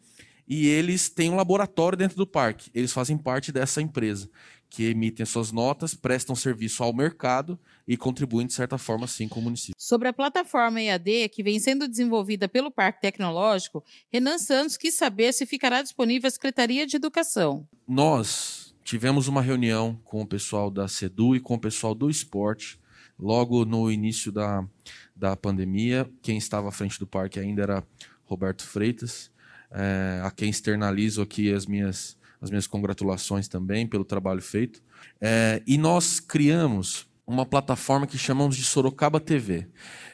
E 0.49 0.67
eles 0.67 1.09
têm 1.09 1.31
um 1.31 1.37
laboratório 1.37 1.97
dentro 1.97 2.17
do 2.17 2.27
parque. 2.27 2.71
Eles 2.75 2.93
fazem 2.93 3.17
parte 3.17 3.53
dessa 3.53 3.81
empresa 3.81 4.29
que 4.73 4.85
emitem 4.85 5.27
suas 5.27 5.53
notas, 5.53 5.95
prestam 5.95 6.35
serviço 6.35 6.83
ao 6.83 6.95
mercado 6.95 7.61
e 7.87 7.95
contribuem, 7.95 8.47
de 8.47 8.55
certa 8.55 8.79
forma, 8.79 9.07
sim, 9.07 9.29
com 9.29 9.39
o 9.39 9.43
município. 9.43 9.75
Sobre 9.77 10.09
a 10.09 10.15
plataforma 10.15 10.81
EAD, 10.81 11.29
que 11.29 11.43
vem 11.43 11.61
sendo 11.61 11.87
desenvolvida 11.87 12.49
pelo 12.49 12.71
Parque 12.71 13.03
Tecnológico, 13.03 13.85
Renan 14.11 14.39
Santos 14.39 14.79
quis 14.79 14.95
saber 14.95 15.35
se 15.35 15.45
ficará 15.45 15.83
disponível 15.83 16.27
a 16.27 16.31
Secretaria 16.31 16.87
de 16.87 16.97
Educação. 16.97 17.69
Nós 17.87 18.75
tivemos 18.83 19.29
uma 19.29 19.43
reunião 19.43 20.01
com 20.05 20.23
o 20.23 20.27
pessoal 20.27 20.71
da 20.71 20.89
SEDU 20.89 21.37
e 21.37 21.41
com 21.41 21.55
o 21.55 21.61
pessoal 21.61 21.95
do 21.95 22.09
esporte, 22.09 22.81
logo 23.19 23.67
no 23.67 23.93
início 23.93 24.33
da, 24.33 24.67
da 25.15 25.37
pandemia. 25.37 26.11
Quem 26.23 26.39
estava 26.39 26.71
à 26.71 26.73
frente 26.73 26.99
do 26.99 27.07
parque 27.07 27.39
ainda 27.39 27.63
era 27.63 27.87
Roberto 28.25 28.65
Freitas, 28.67 29.31
é, 29.71 30.23
a 30.25 30.31
quem 30.31 30.49
externalizo 30.49 31.21
aqui 31.21 31.53
as 31.53 31.67
minhas 31.67 32.17
as 32.43 32.51
minhas 32.51 32.67
congratulações 32.67 33.47
também 33.47 33.87
pelo 33.87 34.05
trabalho 34.05 34.43
feito. 34.43 34.83
É, 35.21 35.63
e 35.65 35.79
nós 35.79 36.19
criamos 36.19 37.07
uma 37.25 37.47
plataforma 37.47 38.07
que 38.07 38.19
chamamos 38.19 38.57
de 38.57 38.65
Sorocaba 38.65 39.21
TV. 39.21 39.69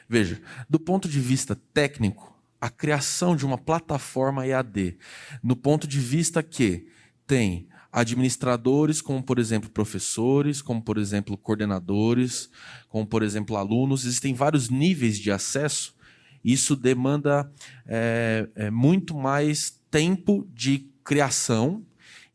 Veja, 0.07 0.39
do 0.69 0.79
ponto 0.79 1.09
de 1.09 1.19
vista 1.19 1.59
técnico, 1.73 2.39
a 2.61 2.69
criação 2.69 3.35
de 3.35 3.45
uma 3.45 3.57
plataforma 3.57 4.45
EAD, 4.45 4.97
no 5.41 5.55
ponto 5.55 5.87
de 5.87 5.99
vista 5.99 6.43
que 6.43 6.87
tem 7.25 7.67
administradores, 7.91 9.01
como 9.01 9.23
por 9.23 9.39
exemplo 9.39 9.69
professores, 9.69 10.61
como 10.61 10.83
por 10.83 10.99
exemplo 10.99 11.35
coordenadores, 11.35 12.49
como 12.87 13.07
por 13.07 13.23
exemplo 13.23 13.57
alunos, 13.57 14.05
existem 14.05 14.35
vários 14.35 14.69
níveis 14.69 15.17
de 15.17 15.31
acesso. 15.31 15.95
Isso 16.43 16.75
demanda 16.75 17.51
é, 17.87 18.47
é, 18.55 18.69
muito 18.69 19.15
mais 19.15 19.81
tempo 19.89 20.47
de 20.53 20.87
criação 21.03 21.83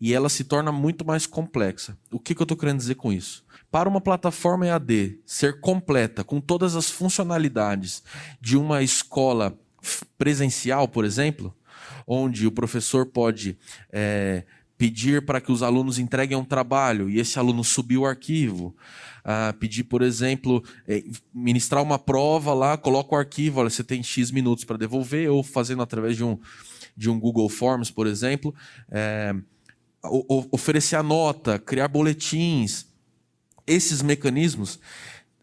e 0.05 0.13
ela 0.13 0.29
se 0.29 0.45
torna 0.45 0.71
muito 0.71 1.03
mais 1.03 1.25
complexa. 1.25 1.97
O 2.13 2.21
que, 2.21 2.35
que 2.35 2.43
eu 2.43 2.45
estou 2.45 2.59
querendo 2.59 2.77
dizer 2.77 2.95
com 2.95 3.11
isso? 3.11 3.43
Para 3.71 3.89
uma 3.89 4.03
plataforma 4.03 4.67
EAD 4.67 5.19
ser 5.25 5.61
completa, 5.63 6.23
com 6.23 6.43
todas 6.43 6.77
as 6.77 6.91
funcionalidades 6.91 8.03
de 8.39 8.55
uma 8.55 8.83
escola 8.83 9.59
presencial, 10.19 10.87
por 10.87 11.07
exemplo, 11.07 11.57
onde 12.07 12.47
o 12.47 12.53
professor 12.53 13.07
pode 13.07 13.57
é, 13.91 14.45
pedir 14.77 15.25
para 15.25 15.41
que 15.41 15.51
os 15.51 15.63
alunos 15.63 15.99
entreguem 15.99 16.37
um 16.37 16.45
trabalho 16.45 17.09
e 17.09 17.19
esse 17.19 17.39
aluno 17.39 17.65
subir 17.65 17.97
o 17.97 18.05
arquivo. 18.05 18.77
Uh, 19.25 19.57
pedir, 19.59 19.85
por 19.85 20.03
exemplo, 20.03 20.63
é, 20.87 21.03
ministrar 21.33 21.83
uma 21.83 21.99
prova 21.99 22.53
lá, 22.53 22.77
coloca 22.77 23.15
o 23.15 23.19
arquivo, 23.19 23.61
olha, 23.61 23.71
você 23.71 23.83
tem 23.83 24.03
X 24.03 24.31
minutos 24.31 24.65
para 24.65 24.77
devolver, 24.77 25.31
ou 25.31 25.43
fazendo 25.43 25.81
através 25.81 26.15
de 26.15 26.23
um, 26.23 26.39
de 26.95 27.09
um 27.09 27.19
Google 27.19 27.49
Forms, 27.49 27.91
por 27.91 28.07
exemplo. 28.07 28.55
Oferecer 30.51 30.97
a 30.97 31.03
nota, 31.03 31.59
criar 31.59 31.89
boletins. 31.89 32.87
Esses 33.67 34.03
mecanismos 34.03 34.79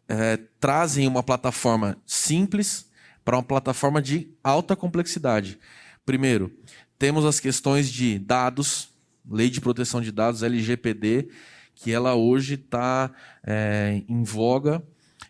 é, 0.08 0.38
trazem 0.60 1.08
uma 1.08 1.24
plataforma 1.24 1.98
simples 2.06 2.90
para 3.24 3.38
uma 3.38 3.44
plataforma 3.44 4.02
de 4.02 4.30
alta 4.44 4.76
complexidade. 4.76 5.58
Primeiro, 6.06 6.52
temos 7.00 7.26
as 7.26 7.40
questões 7.40 7.90
de 7.90 8.20
dados, 8.20 8.90
Lei 9.30 9.50
de 9.50 9.62
Proteção 9.62 10.02
de 10.02 10.12
Dados, 10.12 10.44
LGPD, 10.44 11.30
que 11.74 11.92
ela 11.92 12.14
hoje 12.14 12.56
está 12.56 13.12
é, 13.44 14.04
em 14.08 14.24
voga 14.24 14.84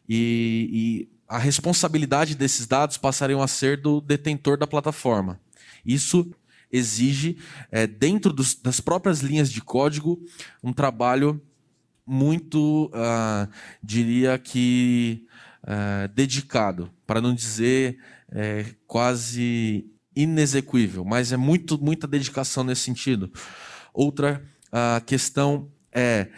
e, 0.07 0.69
e 0.71 1.09
a 1.27 1.37
responsabilidade 1.37 2.35
desses 2.35 2.67
dados 2.67 2.97
passariam 2.97 3.41
a 3.41 3.47
ser 3.47 3.77
do 3.77 4.01
detentor 4.01 4.57
da 4.57 4.67
plataforma. 4.67 5.39
Isso 5.85 6.29
exige, 6.71 7.37
é, 7.71 7.85
dentro 7.85 8.31
dos, 8.31 8.55
das 8.55 8.79
próprias 8.79 9.21
linhas 9.21 9.51
de 9.51 9.61
código, 9.61 10.19
um 10.63 10.71
trabalho 10.71 11.41
muito, 12.05 12.87
uh, 12.87 13.49
diria 13.81 14.37
que, 14.37 15.25
uh, 15.63 16.07
dedicado, 16.13 16.91
para 17.05 17.21
não 17.21 17.33
dizer 17.33 17.97
é, 18.31 18.65
quase 18.87 19.85
inexequível, 20.15 21.05
mas 21.05 21.31
é 21.31 21.37
muito, 21.37 21.81
muita 21.81 22.07
dedicação 22.07 22.63
nesse 22.63 22.81
sentido. 22.81 23.31
Outra 23.93 24.43
uh, 24.67 25.03
questão 25.05 25.71
é 25.91 26.29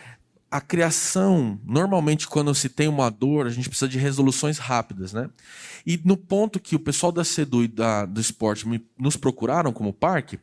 a 0.53 0.61
criação, 0.61 1.59
normalmente 1.65 2.27
quando 2.27 2.53
se 2.53 2.69
tem 2.69 2.87
uma 2.87 3.09
dor, 3.09 3.47
a 3.47 3.49
gente 3.49 3.67
precisa 3.67 3.89
de 3.89 3.97
resoluções 3.97 4.59
rápidas, 4.59 5.11
né? 5.11 5.27
E 5.83 5.99
no 6.05 6.15
ponto 6.15 6.59
que 6.59 6.75
o 6.75 6.79
pessoal 6.79 7.11
da 7.11 7.23
Sedu 7.23 7.63
e 7.63 7.67
da, 7.67 8.05
do 8.05 8.21
esporte 8.21 8.67
me, 8.67 8.79
nos 8.95 9.17
procuraram 9.17 9.73
como 9.73 9.91
parque, 9.91 10.39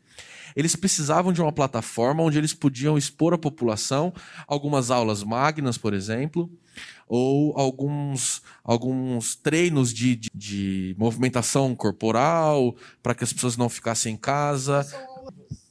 eles 0.56 0.74
precisavam 0.74 1.32
de 1.32 1.40
uma 1.40 1.52
plataforma 1.52 2.24
onde 2.24 2.36
eles 2.36 2.52
podiam 2.52 2.98
expor 2.98 3.34
à 3.34 3.38
população 3.38 4.12
algumas 4.48 4.90
aulas 4.90 5.22
magnas, 5.22 5.78
por 5.78 5.94
exemplo, 5.94 6.50
ou 7.06 7.56
alguns, 7.56 8.42
alguns 8.64 9.36
treinos 9.36 9.94
de, 9.94 10.16
de, 10.16 10.30
de 10.34 10.96
movimentação 10.98 11.72
corporal 11.76 12.74
para 13.00 13.14
que 13.14 13.22
as 13.22 13.32
pessoas 13.32 13.56
não 13.56 13.68
ficassem 13.68 14.14
em 14.14 14.16
casa. 14.16 14.84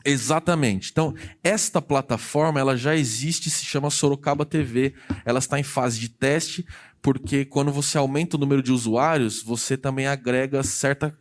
Exatamente. 0.06 0.92
Então, 0.92 1.14
esta 1.44 1.82
plataforma 1.82 2.60
ela 2.60 2.78
já 2.78 2.96
existe, 2.96 3.50
se 3.50 3.66
chama 3.66 3.90
Sorocaba 3.90 4.46
TV. 4.46 4.94
Ela 5.26 5.40
está 5.40 5.60
em 5.60 5.64
fase 5.64 6.00
de 6.00 6.10
teste, 6.10 6.66
porque 7.02 7.46
quando 7.46 7.72
você 7.72 7.98
aumenta 7.98 8.38
o 8.38 8.40
número 8.40 8.64
de 8.64 8.72
usuários, 8.72 9.44
você 9.44 9.78
também 9.78 10.08
agrega 10.08 10.64
certa, 10.64 11.18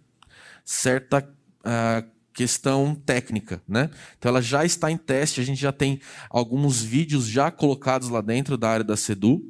certa 0.64 1.28
uh, 1.60 2.17
questão 2.38 2.94
técnica, 2.94 3.60
né? 3.66 3.90
Então, 4.16 4.28
ela 4.28 4.40
já 4.40 4.64
está 4.64 4.92
em 4.92 4.96
teste. 4.96 5.40
A 5.40 5.44
gente 5.44 5.60
já 5.60 5.72
tem 5.72 6.00
alguns 6.30 6.80
vídeos 6.80 7.26
já 7.26 7.50
colocados 7.50 8.08
lá 8.10 8.20
dentro 8.20 8.56
da 8.56 8.70
área 8.70 8.84
da 8.84 8.96
Sedu. 8.96 9.42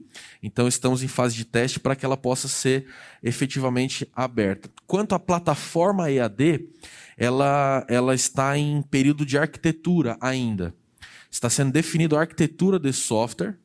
Então, 0.42 0.66
estamos 0.66 1.02
em 1.02 1.06
fase 1.06 1.34
de 1.34 1.44
teste 1.44 1.78
para 1.78 1.94
que 1.94 2.06
ela 2.06 2.16
possa 2.16 2.48
ser 2.48 2.86
efetivamente 3.22 4.10
aberta. 4.16 4.70
Quanto 4.86 5.14
à 5.14 5.18
plataforma 5.18 6.10
EAD, 6.10 6.66
ela, 7.18 7.84
ela 7.90 8.14
está 8.14 8.56
em 8.56 8.80
período 8.80 9.26
de 9.26 9.36
arquitetura 9.36 10.16
ainda. 10.18 10.74
Está 11.30 11.50
sendo 11.50 11.72
definido 11.72 12.16
a 12.16 12.20
arquitetura 12.20 12.78
desse 12.78 13.00
software 13.00 13.58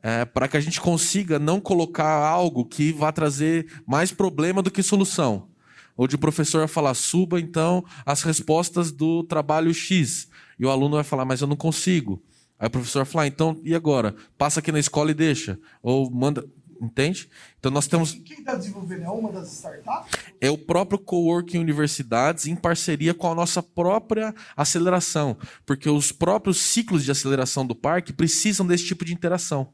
é, 0.00 0.24
para 0.24 0.46
que 0.46 0.56
a 0.56 0.60
gente 0.60 0.80
consiga 0.80 1.40
não 1.40 1.58
colocar 1.58 2.24
algo 2.24 2.64
que 2.64 2.92
vá 2.92 3.10
trazer 3.10 3.66
mais 3.84 4.12
problema 4.12 4.62
do 4.62 4.70
que 4.70 4.80
solução. 4.80 5.48
Onde 5.96 6.16
o 6.16 6.18
professor 6.18 6.58
vai 6.58 6.68
falar, 6.68 6.94
suba 6.94 7.40
então 7.40 7.84
as 8.04 8.22
respostas 8.22 8.92
do 8.92 9.22
trabalho 9.24 9.72
X. 9.72 10.28
E 10.58 10.64
o 10.64 10.70
aluno 10.70 10.96
vai 10.96 11.04
falar, 11.04 11.24
mas 11.24 11.40
eu 11.40 11.46
não 11.46 11.56
consigo. 11.56 12.22
Aí 12.58 12.68
o 12.68 12.70
professor 12.70 13.04
vai 13.04 13.12
falar, 13.12 13.26
então, 13.26 13.60
e 13.64 13.74
agora? 13.74 14.14
Passa 14.38 14.60
aqui 14.60 14.70
na 14.70 14.78
escola 14.78 15.10
e 15.10 15.14
deixa. 15.14 15.58
Ou 15.82 16.10
manda. 16.10 16.44
Entende? 16.80 17.28
Então 17.58 17.70
nós 17.70 17.86
temos. 17.86 18.12
Quem 18.12 18.38
está 18.38 18.54
desenvolvendo 18.54 19.04
é 19.04 19.08
uma 19.08 19.32
das 19.32 19.52
startups? 19.52 20.12
É 20.40 20.50
o 20.50 20.58
próprio 20.58 20.98
Coworking 20.98 21.58
Universidades 21.58 22.46
em 22.46 22.56
parceria 22.56 23.14
com 23.14 23.30
a 23.30 23.34
nossa 23.34 23.62
própria 23.62 24.34
aceleração. 24.56 25.36
Porque 25.64 25.88
os 25.88 26.12
próprios 26.12 26.58
ciclos 26.58 27.04
de 27.04 27.10
aceleração 27.10 27.64
do 27.64 27.74
parque 27.74 28.12
precisam 28.12 28.66
desse 28.66 28.84
tipo 28.84 29.04
de 29.04 29.14
interação. 29.14 29.72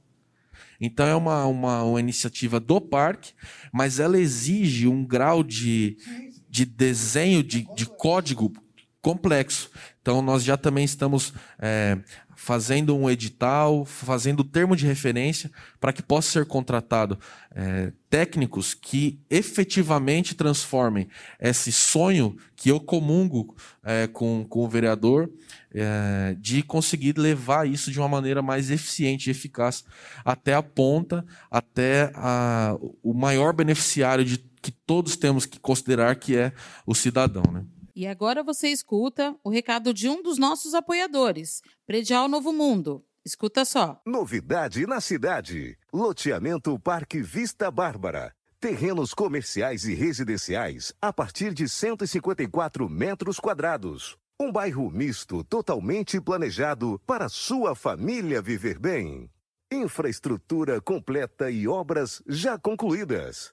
Então 0.81 1.07
é 1.07 1.15
uma, 1.15 1.45
uma, 1.47 1.83
uma 1.83 2.01
iniciativa 2.01 2.59
do 2.59 2.81
parque, 2.81 3.33
mas 3.73 4.01
ela 4.01 4.19
exige 4.19 4.89
um 4.89 5.05
grau 5.05 5.43
de, 5.43 5.97
de 6.49 6.65
desenho, 6.65 7.43
de, 7.43 7.67
de 7.75 7.87
código 7.87 8.53
complexo. 9.01 9.71
Então 10.03 10.23
nós 10.23 10.43
já 10.43 10.57
também 10.57 10.85
estamos 10.85 11.33
é, 11.59 11.99
fazendo 12.37 12.97
um 12.97 13.09
edital, 13.11 13.85
fazendo 13.85 14.43
termo 14.43 14.75
de 14.75 14.87
referência 14.87 15.51
para 15.79 15.93
que 15.93 16.03
possa 16.03 16.31
ser 16.31 16.47
contratado 16.47 17.19
é, 17.55 17.93
técnicos 18.09 18.73
que 18.73 19.21
efetivamente 19.29 20.35
transformem 20.35 21.07
esse 21.39 21.71
sonho 21.71 22.37
que 22.57 22.71
eu 22.71 22.81
comungo 22.81 23.55
é, 23.85 24.07
com, 24.07 24.45
com 24.49 24.65
o 24.65 24.69
vereador 24.69 25.31
é, 25.75 26.35
de 26.39 26.63
conseguir 26.63 27.19
levar 27.19 27.69
isso 27.69 27.91
de 27.91 27.99
uma 27.99 28.09
maneira 28.09 28.41
mais 28.41 28.71
eficiente 28.71 29.29
e 29.29 29.33
eficaz 29.33 29.85
até 30.25 30.55
a 30.55 30.63
ponta, 30.63 31.25
até 31.51 32.11
a, 32.15 32.75
o 33.03 33.13
maior 33.13 33.53
beneficiário 33.53 34.25
de 34.25 34.39
que 34.63 34.73
todos 34.73 35.15
temos 35.15 35.45
que 35.45 35.61
considerar 35.61 36.17
que 36.17 36.37
é 36.37 36.53
o 36.87 36.95
cidadão, 36.95 37.45
né? 37.53 37.65
E 38.01 38.07
agora 38.07 38.43
você 38.43 38.69
escuta 38.69 39.37
o 39.45 39.51
recado 39.51 39.93
de 39.93 40.09
um 40.09 40.23
dos 40.23 40.39
nossos 40.39 40.73
apoiadores, 40.73 41.61
Predial 41.87 42.29
Novo 42.29 42.51
Mundo. 42.51 43.05
Escuta 43.23 43.63
só. 43.63 44.01
Novidade 44.07 44.87
na 44.87 45.03
cidade. 45.03 45.77
Loteamento 45.93 46.79
Parque 46.79 47.21
Vista 47.21 47.71
Bárbara. 47.71 48.35
Terrenos 48.59 49.13
comerciais 49.13 49.85
e 49.85 49.93
residenciais 49.93 50.95
a 50.99 51.13
partir 51.13 51.53
de 51.53 51.69
154 51.69 52.89
metros 52.89 53.39
quadrados. 53.39 54.17
Um 54.41 54.51
bairro 54.51 54.91
misto 54.91 55.45
totalmente 55.45 56.19
planejado 56.23 56.99
para 57.07 57.29
sua 57.29 57.75
família 57.75 58.41
viver 58.41 58.79
bem. 58.79 59.29
Infraestrutura 59.71 60.81
completa 60.81 61.51
e 61.51 61.69
obras 61.69 62.23
já 62.27 62.59
concluídas 62.59 63.53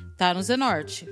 tá 0.21 0.35
no 0.35 0.43
Zenorte. 0.43 1.09